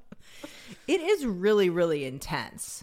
[0.88, 2.82] It is really, really intense.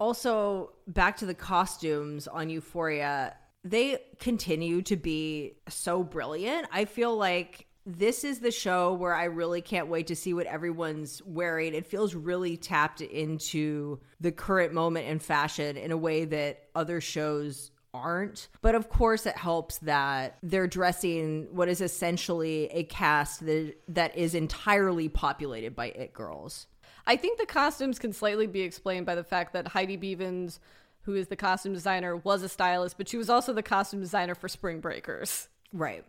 [0.00, 6.66] Also, back to the costumes on Euphoria, they continue to be so brilliant.
[6.72, 10.46] I feel like this is the show where I really can't wait to see what
[10.46, 11.74] everyone's wearing.
[11.74, 17.00] It feels really tapped into the current moment in fashion in a way that other
[17.00, 18.48] shows aren't.
[18.62, 24.16] But of course, it helps that they're dressing what is essentially a cast that, that
[24.16, 26.66] is entirely populated by it girls.
[27.06, 30.58] I think the costumes can slightly be explained by the fact that Heidi Bivens
[31.02, 34.34] who is the costume designer, was a stylist, but she was also the costume designer
[34.34, 35.48] for Spring Breakers.
[35.72, 36.04] Right.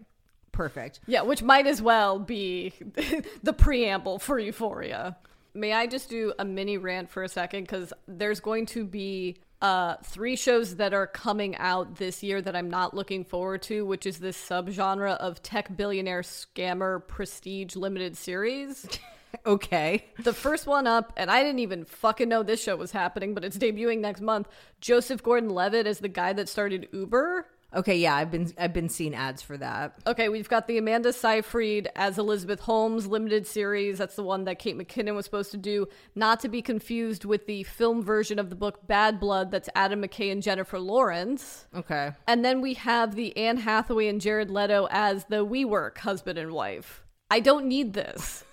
[0.52, 1.00] Perfect.
[1.08, 2.74] Yeah, which might as well be
[3.44, 5.18] the preamble for Euphoria.
[5.56, 7.64] May I just do a mini rant for a second?
[7.64, 12.56] Because there's going to be uh, three shows that are coming out this year that
[12.56, 18.16] I'm not looking forward to, which is this subgenre of tech billionaire scammer prestige limited
[18.16, 18.88] series.
[19.46, 20.06] Okay.
[20.20, 23.44] The first one up, and I didn't even fucking know this show was happening, but
[23.44, 24.48] it's debuting next month.
[24.80, 27.48] Joseph Gordon-Levitt is the guy that started Uber.
[27.76, 29.96] Okay, yeah, I've been I've been seeing ads for that.
[30.06, 33.98] Okay, we've got the Amanda Seyfried as Elizabeth Holmes limited series.
[33.98, 35.88] That's the one that Kate McKinnon was supposed to do.
[36.14, 40.04] Not to be confused with the film version of the book Bad Blood that's Adam
[40.04, 41.66] McKay and Jennifer Lawrence.
[41.76, 42.12] Okay.
[42.28, 46.52] And then we have the Anne Hathaway and Jared Leto as the WeWork husband and
[46.52, 47.04] wife.
[47.32, 48.44] I don't need this.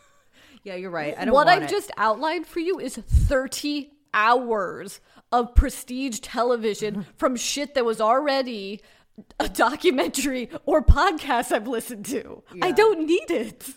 [0.63, 1.15] Yeah, you're right.
[1.17, 1.71] I don't what I've it.
[1.71, 5.01] just outlined for you is 30 hours
[5.33, 8.81] of prestige television from shit that was already
[9.39, 12.43] a documentary or podcast I've listened to.
[12.63, 13.69] I don't need it.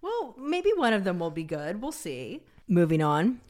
[0.00, 1.82] Well, maybe one of them will be good.
[1.82, 2.42] We'll see.
[2.68, 3.40] Moving on.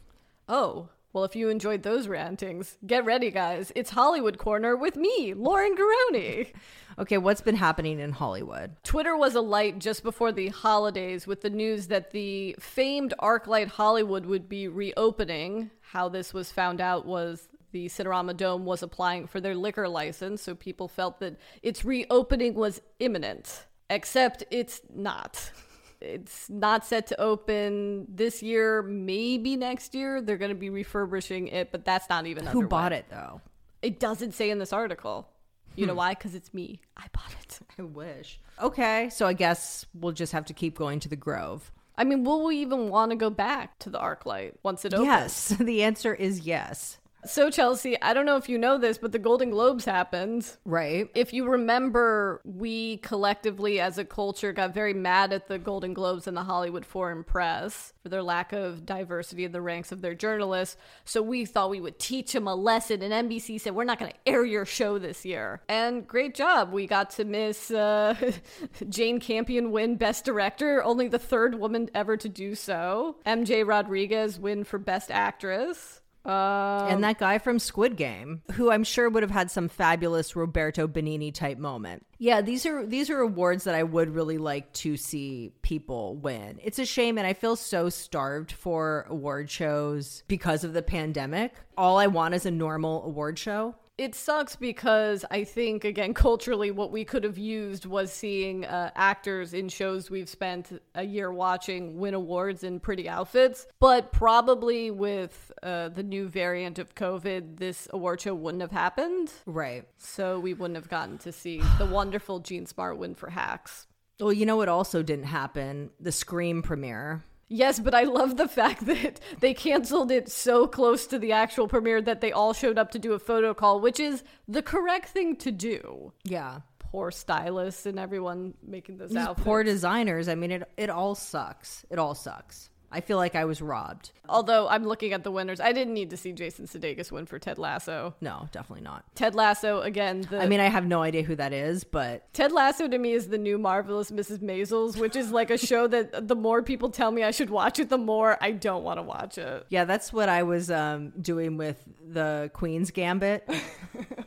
[0.48, 0.88] Oh,
[1.18, 3.72] well, if you enjoyed those rantings, get ready, guys.
[3.74, 6.52] It's Hollywood Corner with me, Lauren Garroni.
[6.96, 8.74] Okay, what's been happening in Hollywood?
[8.82, 14.26] Twitter was alight just before the holidays with the news that the famed ArcLight Hollywood
[14.26, 15.70] would be reopening.
[15.80, 20.42] How this was found out was the Cinerama Dome was applying for their liquor license,
[20.42, 23.66] so people felt that its reopening was imminent.
[23.88, 25.52] Except it's not.
[26.00, 30.20] It's not set to open this year, maybe next year.
[30.20, 33.40] They're going to be refurbishing it, but that's not even Who bought it though?
[33.82, 35.28] It doesn't say in this article.
[35.76, 35.98] You know hmm.
[35.98, 36.14] why?
[36.14, 36.80] Because it's me.
[36.96, 37.58] I bought it.
[37.78, 38.40] I wish.
[38.60, 41.70] Okay, so I guess we'll just have to keep going to the Grove.
[41.96, 45.06] I mean, will we even want to go back to the ArcLight once it opens?
[45.06, 46.98] Yes, the answer is yes.
[47.24, 50.56] So, Chelsea, I don't know if you know this, but the Golden Globes happened.
[50.64, 51.10] Right?
[51.14, 56.28] If you remember, we collectively as a culture got very mad at the Golden Globes
[56.28, 60.14] and the Hollywood Foreign Press for their lack of diversity in the ranks of their
[60.14, 60.76] journalists.
[61.04, 64.12] So we thought we would teach them a lesson, and NBC said, We're not going
[64.12, 65.60] to air your show this year.
[65.68, 66.72] And great job.
[66.72, 68.14] We got to miss uh,
[68.88, 73.16] Jane Campion win Best Director, only the third woman ever to do so.
[73.26, 76.00] MJ Rodriguez win for Best Actress.
[76.28, 80.36] Um, and that guy from Squid Game, who I'm sure would have had some fabulous
[80.36, 82.04] Roberto Benigni type moment.
[82.18, 86.60] Yeah, these are these are awards that I would really like to see people win.
[86.62, 91.54] It's a shame and I feel so starved for award shows because of the pandemic.
[91.78, 93.74] All I want is a normal award show.
[93.98, 98.92] It sucks because I think again culturally what we could have used was seeing uh,
[98.94, 103.66] actors in shows we've spent a year watching win awards in pretty outfits.
[103.80, 109.32] But probably with uh, the new variant of COVID, this award show wouldn't have happened.
[109.46, 109.84] Right.
[109.98, 113.88] So we wouldn't have gotten to see the wonderful Jean Smart win for Hacks.
[114.20, 115.90] Well, you know what also didn't happen?
[116.00, 117.24] The Scream premiere.
[117.48, 121.66] Yes, but I love the fact that they canceled it so close to the actual
[121.68, 125.08] premiere that they all showed up to do a photo call, which is the correct
[125.08, 126.12] thing to do.
[126.24, 126.60] Yeah.
[126.78, 129.44] Poor stylists and everyone making this These outfit.
[129.44, 130.28] poor designers.
[130.28, 131.84] I mean, it it all sucks.
[131.90, 132.70] It all sucks.
[132.90, 134.12] I feel like I was robbed.
[134.28, 137.38] Although I'm looking at the winners, I didn't need to see Jason Sudeikis win for
[137.38, 138.14] Ted Lasso.
[138.20, 139.04] No, definitely not.
[139.14, 140.22] Ted Lasso again.
[140.30, 143.12] The, I mean, I have no idea who that is, but Ted Lasso to me
[143.12, 144.38] is the new marvelous Mrs.
[144.38, 147.78] Maisels, which is like a show that the more people tell me I should watch
[147.78, 149.66] it, the more I don't want to watch it.
[149.68, 153.48] yeah, that's what I was um, doing with the Queen's Gambit.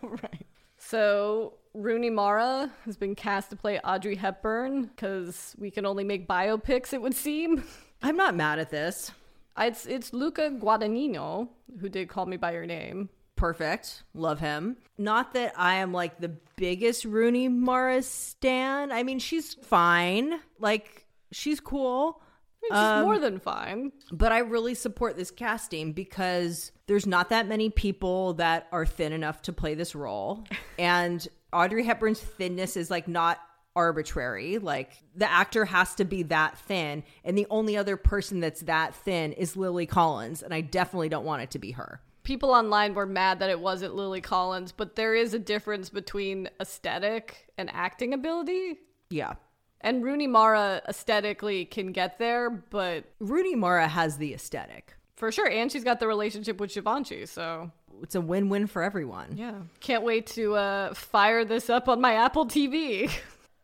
[0.04, 0.46] Right.
[0.78, 6.28] So Rooney Mara has been cast to play Audrey Hepburn because we can only make
[6.28, 7.64] biopics, it would seem.
[8.02, 9.12] I'm not mad at this.
[9.56, 11.50] Uh, it's it's Luca Guadagnino
[11.80, 13.10] who did Call Me by Your Name.
[13.36, 14.04] Perfect.
[14.14, 14.78] Love him.
[14.98, 18.92] Not that I am like the biggest Rooney Mara stan.
[18.92, 20.40] I mean, she's fine.
[20.60, 22.22] Like, she's cool.
[22.62, 23.94] She's is more than fine.
[24.12, 29.12] But I really support this casting because there's not that many people that are thin
[29.12, 30.44] enough to play this role.
[30.78, 33.40] and Audrey Hepburn's thinness is like not
[33.76, 34.58] arbitrary.
[34.58, 37.04] Like the actor has to be that thin.
[37.24, 40.42] And the only other person that's that thin is Lily Collins.
[40.44, 42.02] And I definitely don't want it to be her.
[42.24, 46.50] People online were mad that it wasn't Lily Collins, but there is a difference between
[46.60, 48.78] aesthetic and acting ability.
[49.10, 49.34] Yeah.
[49.82, 54.94] And Rooney Mara aesthetically can get there, but Rooney Mara has the aesthetic.
[55.16, 55.50] for sure.
[55.50, 57.72] And she's got the relationship with Givenchy, so
[58.04, 59.36] It's a win win for everyone.
[59.36, 59.56] yeah.
[59.80, 63.10] Can't wait to uh, fire this up on my Apple TV.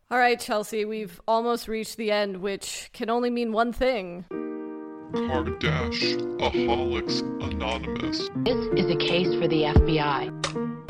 [0.10, 4.24] All right, Chelsea, we've almost reached the end, which can only mean one thing.
[5.12, 6.24] Kardashians
[7.44, 8.30] Anonymous.
[8.38, 10.87] This is a case for the FBI.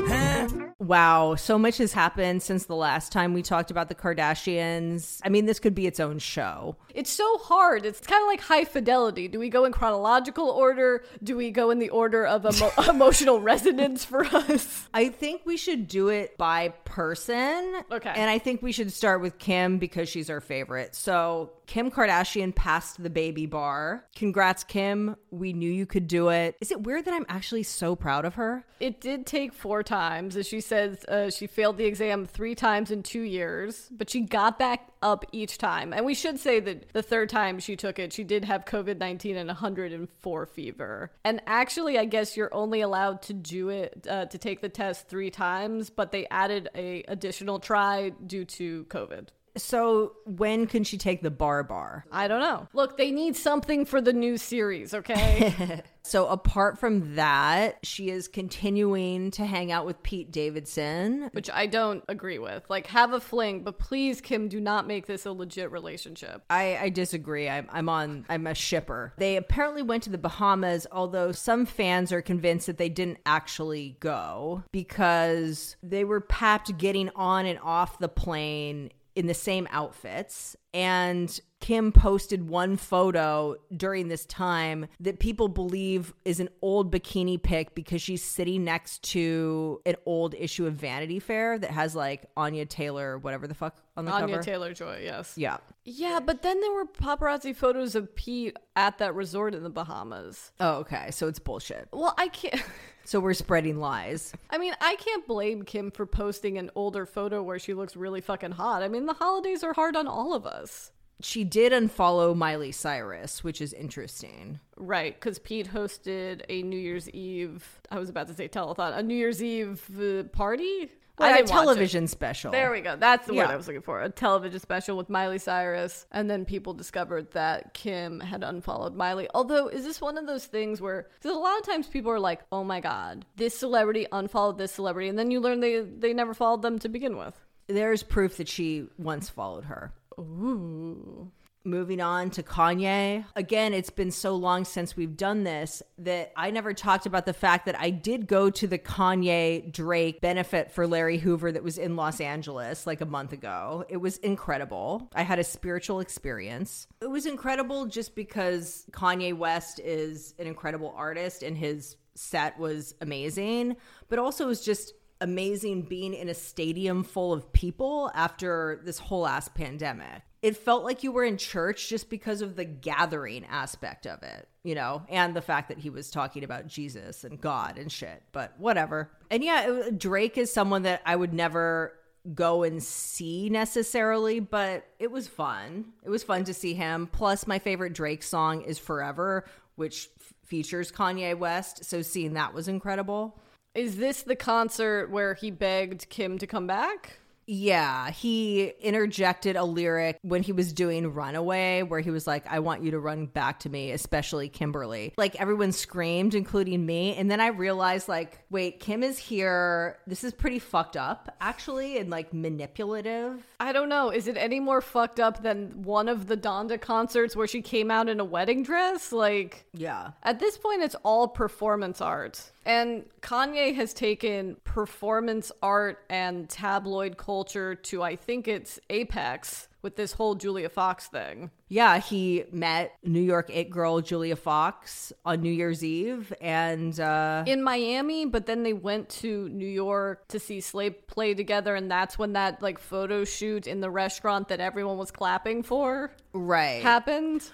[0.88, 5.20] Wow, so much has happened since the last time we talked about the Kardashians.
[5.22, 6.76] I mean, this could be its own show.
[6.94, 7.84] It's so hard.
[7.84, 9.28] It's kind of like high fidelity.
[9.28, 11.04] Do we go in chronological order?
[11.22, 14.88] Do we go in the order of emo- emotional resonance for us?
[14.94, 17.82] I think we should do it by person.
[17.92, 18.12] Okay.
[18.16, 20.94] And I think we should start with Kim because she's our favorite.
[20.94, 24.06] So, Kim Kardashian passed the baby bar.
[24.16, 25.16] Congrats, Kim.
[25.30, 26.56] We knew you could do it.
[26.62, 28.64] Is it weird that I'm actually so proud of her?
[28.80, 30.34] It did take four times.
[30.34, 34.22] As she says, uh, she failed the exam three times in two years, but she
[34.22, 35.92] got back up each time.
[35.92, 38.98] And we should say that the third time she took it, she did have COVID
[38.98, 41.10] 19 and 104 fever.
[41.22, 45.06] And actually, I guess you're only allowed to do it, uh, to take the test
[45.06, 49.28] three times, but they added a additional try due to COVID.
[49.58, 52.04] So, when can she take the bar bar?
[52.10, 52.68] I don't know.
[52.72, 55.82] Look, they need something for the new series, okay?
[56.08, 61.28] So, apart from that, she is continuing to hang out with Pete Davidson.
[61.32, 62.64] Which I don't agree with.
[62.70, 66.44] Like, have a fling, but please, Kim, do not make this a legit relationship.
[66.48, 67.46] I, I disagree.
[67.46, 69.12] I'm, I'm on, I'm a shipper.
[69.18, 73.98] They apparently went to the Bahamas, although some fans are convinced that they didn't actually
[74.00, 80.54] go because they were papped getting on and off the plane in the same outfits.
[80.72, 87.42] And Kim posted one photo during this time that people believe is an old bikini
[87.42, 92.30] pic because she's sitting next to an old issue of Vanity Fair that has like
[92.36, 94.44] Anya Taylor, whatever the fuck on the cover Anya cover.
[94.44, 95.32] Taylor Joy, yes.
[95.36, 95.56] Yeah.
[95.84, 100.52] Yeah, but then there were paparazzi photos of Pete at that resort in the Bahamas.
[100.60, 101.10] Oh, okay.
[101.10, 101.88] So it's bullshit.
[101.92, 102.62] Well, I can't.
[103.08, 104.34] So we're spreading lies.
[104.50, 108.20] I mean, I can't blame Kim for posting an older photo where she looks really
[108.20, 108.82] fucking hot.
[108.82, 110.92] I mean, the holidays are hard on all of us.
[111.22, 114.60] She did unfollow Miley Cyrus, which is interesting.
[114.76, 119.02] Right, because Pete hosted a New Year's Eve, I was about to say telethon, a
[119.02, 120.90] New Year's Eve uh, party?
[121.18, 122.52] Well, I a television special.
[122.52, 122.96] There we go.
[122.96, 124.00] That's the word I was looking for.
[124.02, 126.06] A television special with Miley Cyrus.
[126.12, 129.28] And then people discovered that Kim had unfollowed Miley.
[129.34, 132.20] Although, is this one of those things where, because a lot of times people are
[132.20, 135.08] like, oh my God, this celebrity unfollowed this celebrity.
[135.08, 137.34] And then you learn they, they never followed them to begin with.
[137.66, 139.92] There's proof that she once followed her.
[140.18, 141.30] Ooh.
[141.68, 143.26] Moving on to Kanye.
[143.36, 147.34] Again, it's been so long since we've done this that I never talked about the
[147.34, 151.76] fact that I did go to the Kanye Drake benefit for Larry Hoover that was
[151.76, 153.84] in Los Angeles like a month ago.
[153.90, 155.10] It was incredible.
[155.14, 156.86] I had a spiritual experience.
[157.02, 162.94] It was incredible just because Kanye West is an incredible artist and his set was
[163.02, 163.76] amazing,
[164.08, 168.98] but also it was just amazing being in a stadium full of people after this
[168.98, 170.22] whole ass pandemic.
[170.40, 174.48] It felt like you were in church just because of the gathering aspect of it,
[174.62, 178.22] you know, and the fact that he was talking about Jesus and God and shit,
[178.32, 179.10] but whatever.
[179.30, 181.92] And yeah, Drake is someone that I would never
[182.34, 185.86] go and see necessarily, but it was fun.
[186.04, 187.08] It was fun to see him.
[187.10, 189.44] Plus, my favorite Drake song is Forever,
[189.76, 191.84] which f- features Kanye West.
[191.84, 193.40] So seeing that was incredible.
[193.74, 197.18] Is this the concert where he begged Kim to come back?
[197.50, 202.58] Yeah, he interjected a lyric when he was doing Runaway where he was like, I
[202.58, 205.14] want you to run back to me, especially Kimberly.
[205.16, 207.16] Like everyone screamed, including me.
[207.16, 209.96] And then I realized, like, wait, Kim is here.
[210.06, 213.46] This is pretty fucked up, actually, and like manipulative.
[213.58, 214.10] I don't know.
[214.10, 217.90] Is it any more fucked up than one of the Donda concerts where she came
[217.90, 219.10] out in a wedding dress?
[219.10, 220.10] Like, Yeah.
[220.22, 222.50] At this point, it's all performance art.
[222.68, 229.96] And Kanye has taken performance art and tabloid culture to, I think it's apex with
[229.96, 231.50] this whole Julia Fox thing.
[231.68, 237.44] Yeah, he met New York it girl Julia Fox on New Year's Eve and uh
[237.46, 241.90] In Miami, but then they went to New York to see Slave play together, and
[241.90, 246.82] that's when that like photo shoot in the restaurant that everyone was clapping for right.
[246.82, 247.48] happened.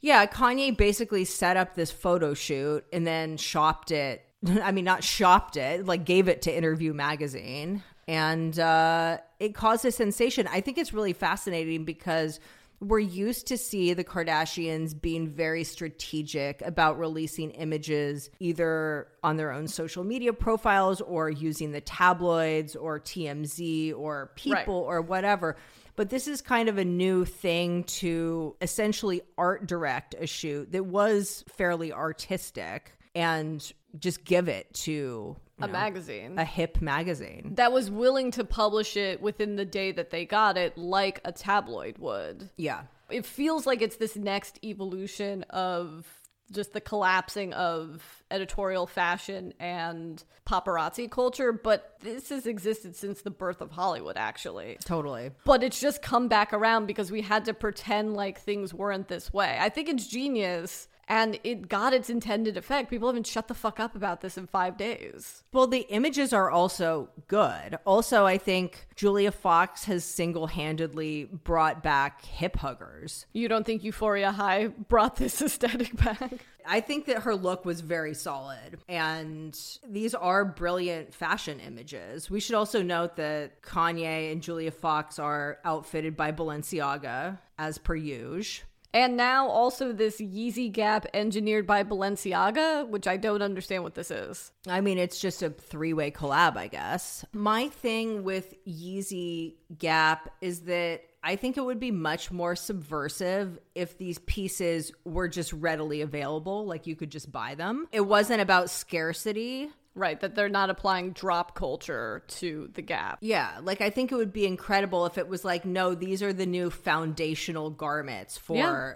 [0.00, 4.27] Yeah, Kanye basically set up this photo shoot and then shopped it.
[4.62, 7.82] I mean, not shopped it, like gave it to Interview Magazine.
[8.06, 10.48] And uh, it caused a sensation.
[10.48, 12.40] I think it's really fascinating because
[12.80, 19.50] we're used to see the Kardashians being very strategic about releasing images either on their
[19.50, 25.56] own social media profiles or using the tabloids or TMZ or People or whatever.
[25.96, 30.86] But this is kind of a new thing to essentially art direct a shoot that
[30.86, 36.38] was fairly artistic and just give it to A know, magazine.
[36.38, 37.52] a hip magazine.
[37.56, 41.32] that was willing to publish it within the day that they got it, like a
[41.32, 42.48] tabloid would.
[42.56, 42.82] Yeah.
[43.10, 46.06] It feels like it's this next evolution of
[46.52, 53.30] just the collapsing of editorial fashion and paparazzi culture, but this has existed since the
[53.30, 54.78] birth of Hollywood, actually.
[54.84, 55.30] Totally.
[55.44, 59.32] But it's just come back around because we had to pretend like things weren't this
[59.32, 59.58] way.
[59.60, 62.90] I think it's genius and it got its intended effect.
[62.90, 65.42] People haven't shut the fuck up about this in five days.
[65.52, 67.78] Well, the images are also good.
[67.86, 73.26] Also, I think Julia Fox has single handedly brought back hip huggers.
[73.32, 76.44] You don't think Euphoria High brought this aesthetic back?
[76.70, 82.28] I think that her look was very solid, and these are brilliant fashion images.
[82.28, 87.94] We should also note that Kanye and Julia Fox are outfitted by Balenciaga, as per
[87.94, 88.67] usual.
[88.94, 94.10] And now also this Yeezy Gap engineered by Balenciaga, which I don't understand what this
[94.10, 94.50] is.
[94.66, 97.24] I mean, it's just a three way collab, I guess.
[97.32, 103.58] My thing with Yeezy Gap is that I think it would be much more subversive
[103.74, 107.88] if these pieces were just readily available, like you could just buy them.
[107.92, 109.70] It wasn't about scarcity.
[109.98, 113.18] Right, that they're not applying drop culture to the Gap.
[113.20, 116.32] Yeah, like I think it would be incredible if it was like, no, these are
[116.32, 118.94] the new foundational garments for Yeah.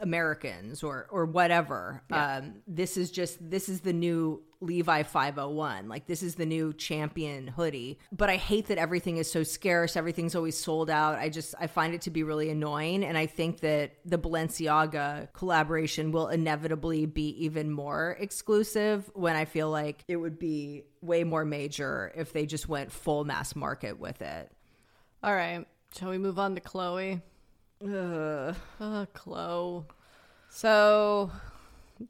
[0.00, 2.02] Americans or or whatever.
[2.10, 5.88] Um, this is just this is the new Levi 501.
[5.88, 7.98] Like this is the new champion hoodie.
[8.10, 9.96] But I hate that everything is so scarce.
[9.96, 11.18] Everything's always sold out.
[11.18, 15.32] I just I find it to be really annoying and I think that the Balenciaga
[15.32, 21.24] collaboration will inevitably be even more exclusive when I feel like it would be way
[21.24, 24.50] more major if they just went full mass market with it.
[25.22, 27.22] All right, shall we move on to Khloé?
[27.82, 28.56] Ugh.
[28.80, 29.84] Uh, Khloé.
[30.50, 31.30] So,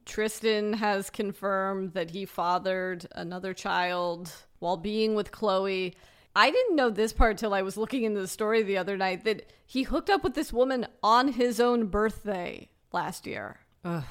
[0.07, 5.95] Tristan has confirmed that he fathered another child while being with Khloé.
[6.35, 9.25] I didn't know this part till I was looking into the story the other night
[9.25, 13.61] that he hooked up with this woman on his own birthday last year.
[13.85, 14.05] Ugh,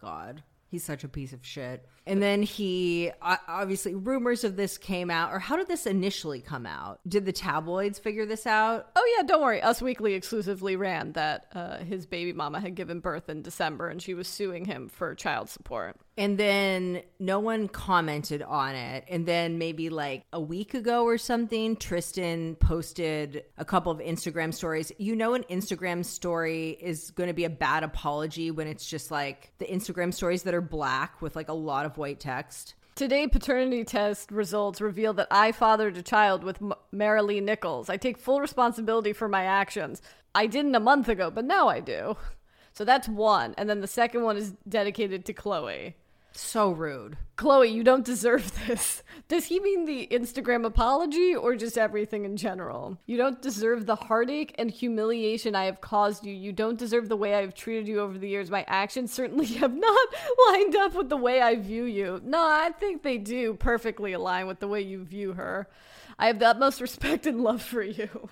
[0.00, 0.42] God.
[0.66, 1.86] He's such a piece of shit.
[2.08, 5.30] And then he, obviously, rumors of this came out.
[5.32, 7.00] Or how did this initially come out?
[7.06, 8.90] Did the tabloids figure this out?
[8.96, 9.60] Oh yeah, don't worry.
[9.60, 14.00] Us Weekly exclusively ran that uh, his baby mama had given birth in December, and
[14.00, 15.96] she was suing him for child support.
[16.16, 19.04] And then no one commented on it.
[19.08, 24.52] And then maybe like a week ago or something, Tristan posted a couple of Instagram
[24.52, 24.90] stories.
[24.98, 29.12] You know, an Instagram story is going to be a bad apology when it's just
[29.12, 32.74] like the Instagram stories that are black with like a lot of white text.
[32.94, 37.88] Today, paternity test results reveal that I fathered a child with M- Maralee Nichols.
[37.88, 40.02] I take full responsibility for my actions.
[40.34, 42.16] I didn't a month ago, but now I do.
[42.72, 43.54] So that's one.
[43.58, 45.94] And then the second one is dedicated to Khloé.
[46.32, 47.16] So rude.
[47.36, 49.02] Khloé, you don't deserve this.
[49.28, 52.98] Does he mean the Instagram apology or just everything in general?
[53.06, 56.32] You don't deserve the heartache and humiliation I have caused you.
[56.32, 58.50] You don't deserve the way I have treated you over the years.
[58.50, 60.08] My actions certainly have not
[60.48, 62.20] lined up with the way I view you.
[62.24, 65.68] No, I think they do perfectly align with the way you view her.
[66.18, 68.30] I have the utmost respect and love for you.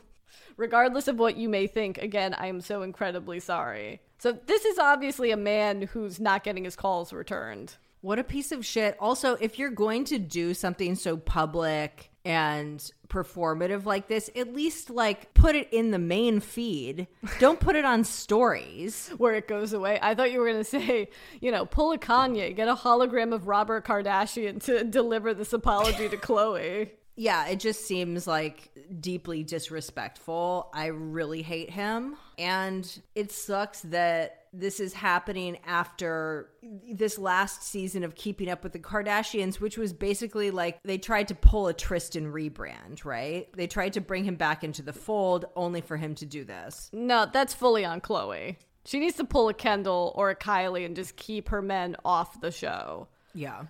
[0.57, 4.01] Regardless of what you may think, again, I am so incredibly sorry.
[4.19, 7.77] So, this is obviously a man who's not getting his calls returned.
[8.07, 8.97] What a piece of shit.
[9.01, 14.91] Also, if you're going to do something so public and performative like this, at least
[14.91, 17.09] like put it in the main feed.
[17.41, 19.09] Don't put it on stories.
[19.17, 19.99] where it goes away.
[20.01, 21.09] I thought you were going to say,
[21.41, 26.09] you know, pull a Kanye, get a hologram of Robert Kardashian to deliver this apology
[26.09, 26.91] to Khloé.
[27.19, 30.69] Yeah, it just seems like deeply disrespectful.
[30.75, 32.17] I really hate him.
[32.39, 36.49] And it sucks that this is happening after
[36.91, 41.29] this last season of Keeping Up with the Kardashians, which was basically like they tried
[41.29, 43.49] to pull a Tristan rebrand, right?
[43.55, 46.89] They tried to bring him back into the fold only for him to do this.
[46.93, 48.57] No, that's fully on Khloé.
[48.85, 52.41] She needs to pull a Kendall or a Kylie and just keep her men off
[52.41, 53.09] the show.
[53.35, 53.63] Yeah.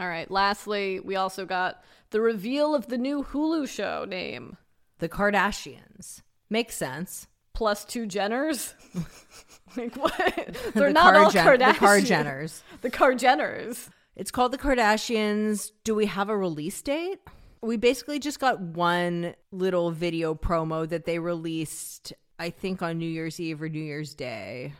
[0.00, 4.56] All right, lastly, we also got the reveal of the new Hulu show name
[4.98, 6.22] The Kardashians.
[6.50, 7.26] Makes sense.
[7.52, 8.72] plus two Jenners.
[9.76, 10.14] like what?
[10.74, 11.72] They're The not all Kar- Kardashians.
[11.72, 12.62] The Kar-Jenners.
[12.82, 13.88] The Kar-Jenners.
[14.16, 15.70] It's called The Kardashians.
[15.84, 17.18] Do we have a release date?
[17.62, 23.08] We basically just got one little video promo that they released, I think, on New
[23.08, 24.74] Year's Eve or New Year's Day.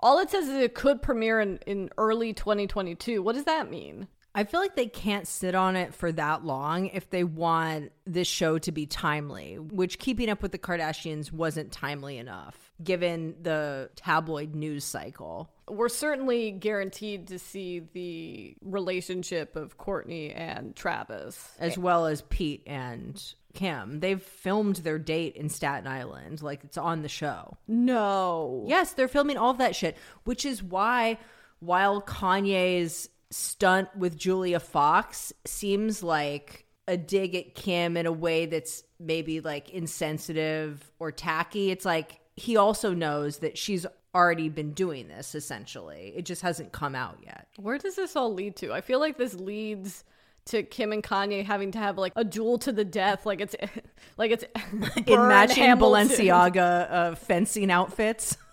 [0.00, 3.22] All it says is it could premiere in, in early 2022.
[3.22, 4.08] What does that mean?
[4.34, 8.26] I feel like they can't sit on it for that long if they want this
[8.26, 13.90] show to be timely, which Keeping Up with the Kardashians wasn't timely enough given the
[13.94, 15.50] tabloid news cycle.
[15.68, 21.52] We're certainly guaranteed to see the relationship of Kourtney and Travis.
[21.58, 23.22] as well as Pete and
[23.54, 24.00] Kim.
[24.00, 26.42] They've filmed their date in Staten Island.
[26.42, 27.56] Like it's on the show.
[27.68, 28.64] No.
[28.66, 31.18] Yes, they're filming all of that shit, which is why
[31.60, 38.46] while Kanye's stunt with Julia Fox seems like a dig at Kim in a way
[38.46, 44.72] that's maybe like insensitive or tacky, it's like he also knows that she's already been
[44.72, 46.12] doing this essentially.
[46.16, 47.48] It just hasn't come out yet.
[47.56, 48.72] Where does this all lead to?
[48.72, 50.04] I feel like this leads
[50.46, 53.56] to Kim and Kanye having to have like a duel to the death, like it's
[54.16, 54.44] like it's
[55.06, 56.08] In matching Hamilton.
[56.08, 58.36] Balenciaga uh, fencing outfits.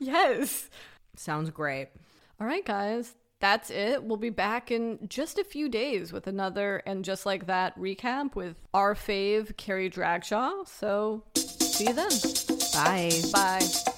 [0.00, 0.68] Yes.
[1.14, 1.86] Sounds great.
[2.40, 3.14] All right, guys.
[3.42, 4.04] That's it.
[4.04, 8.36] We'll be back in just a few days with another and just like that recap
[8.36, 10.68] with our fave Carrie Dragshaw.
[10.68, 12.10] So see you then.
[12.72, 13.10] Bye.
[13.32, 13.91] Bye.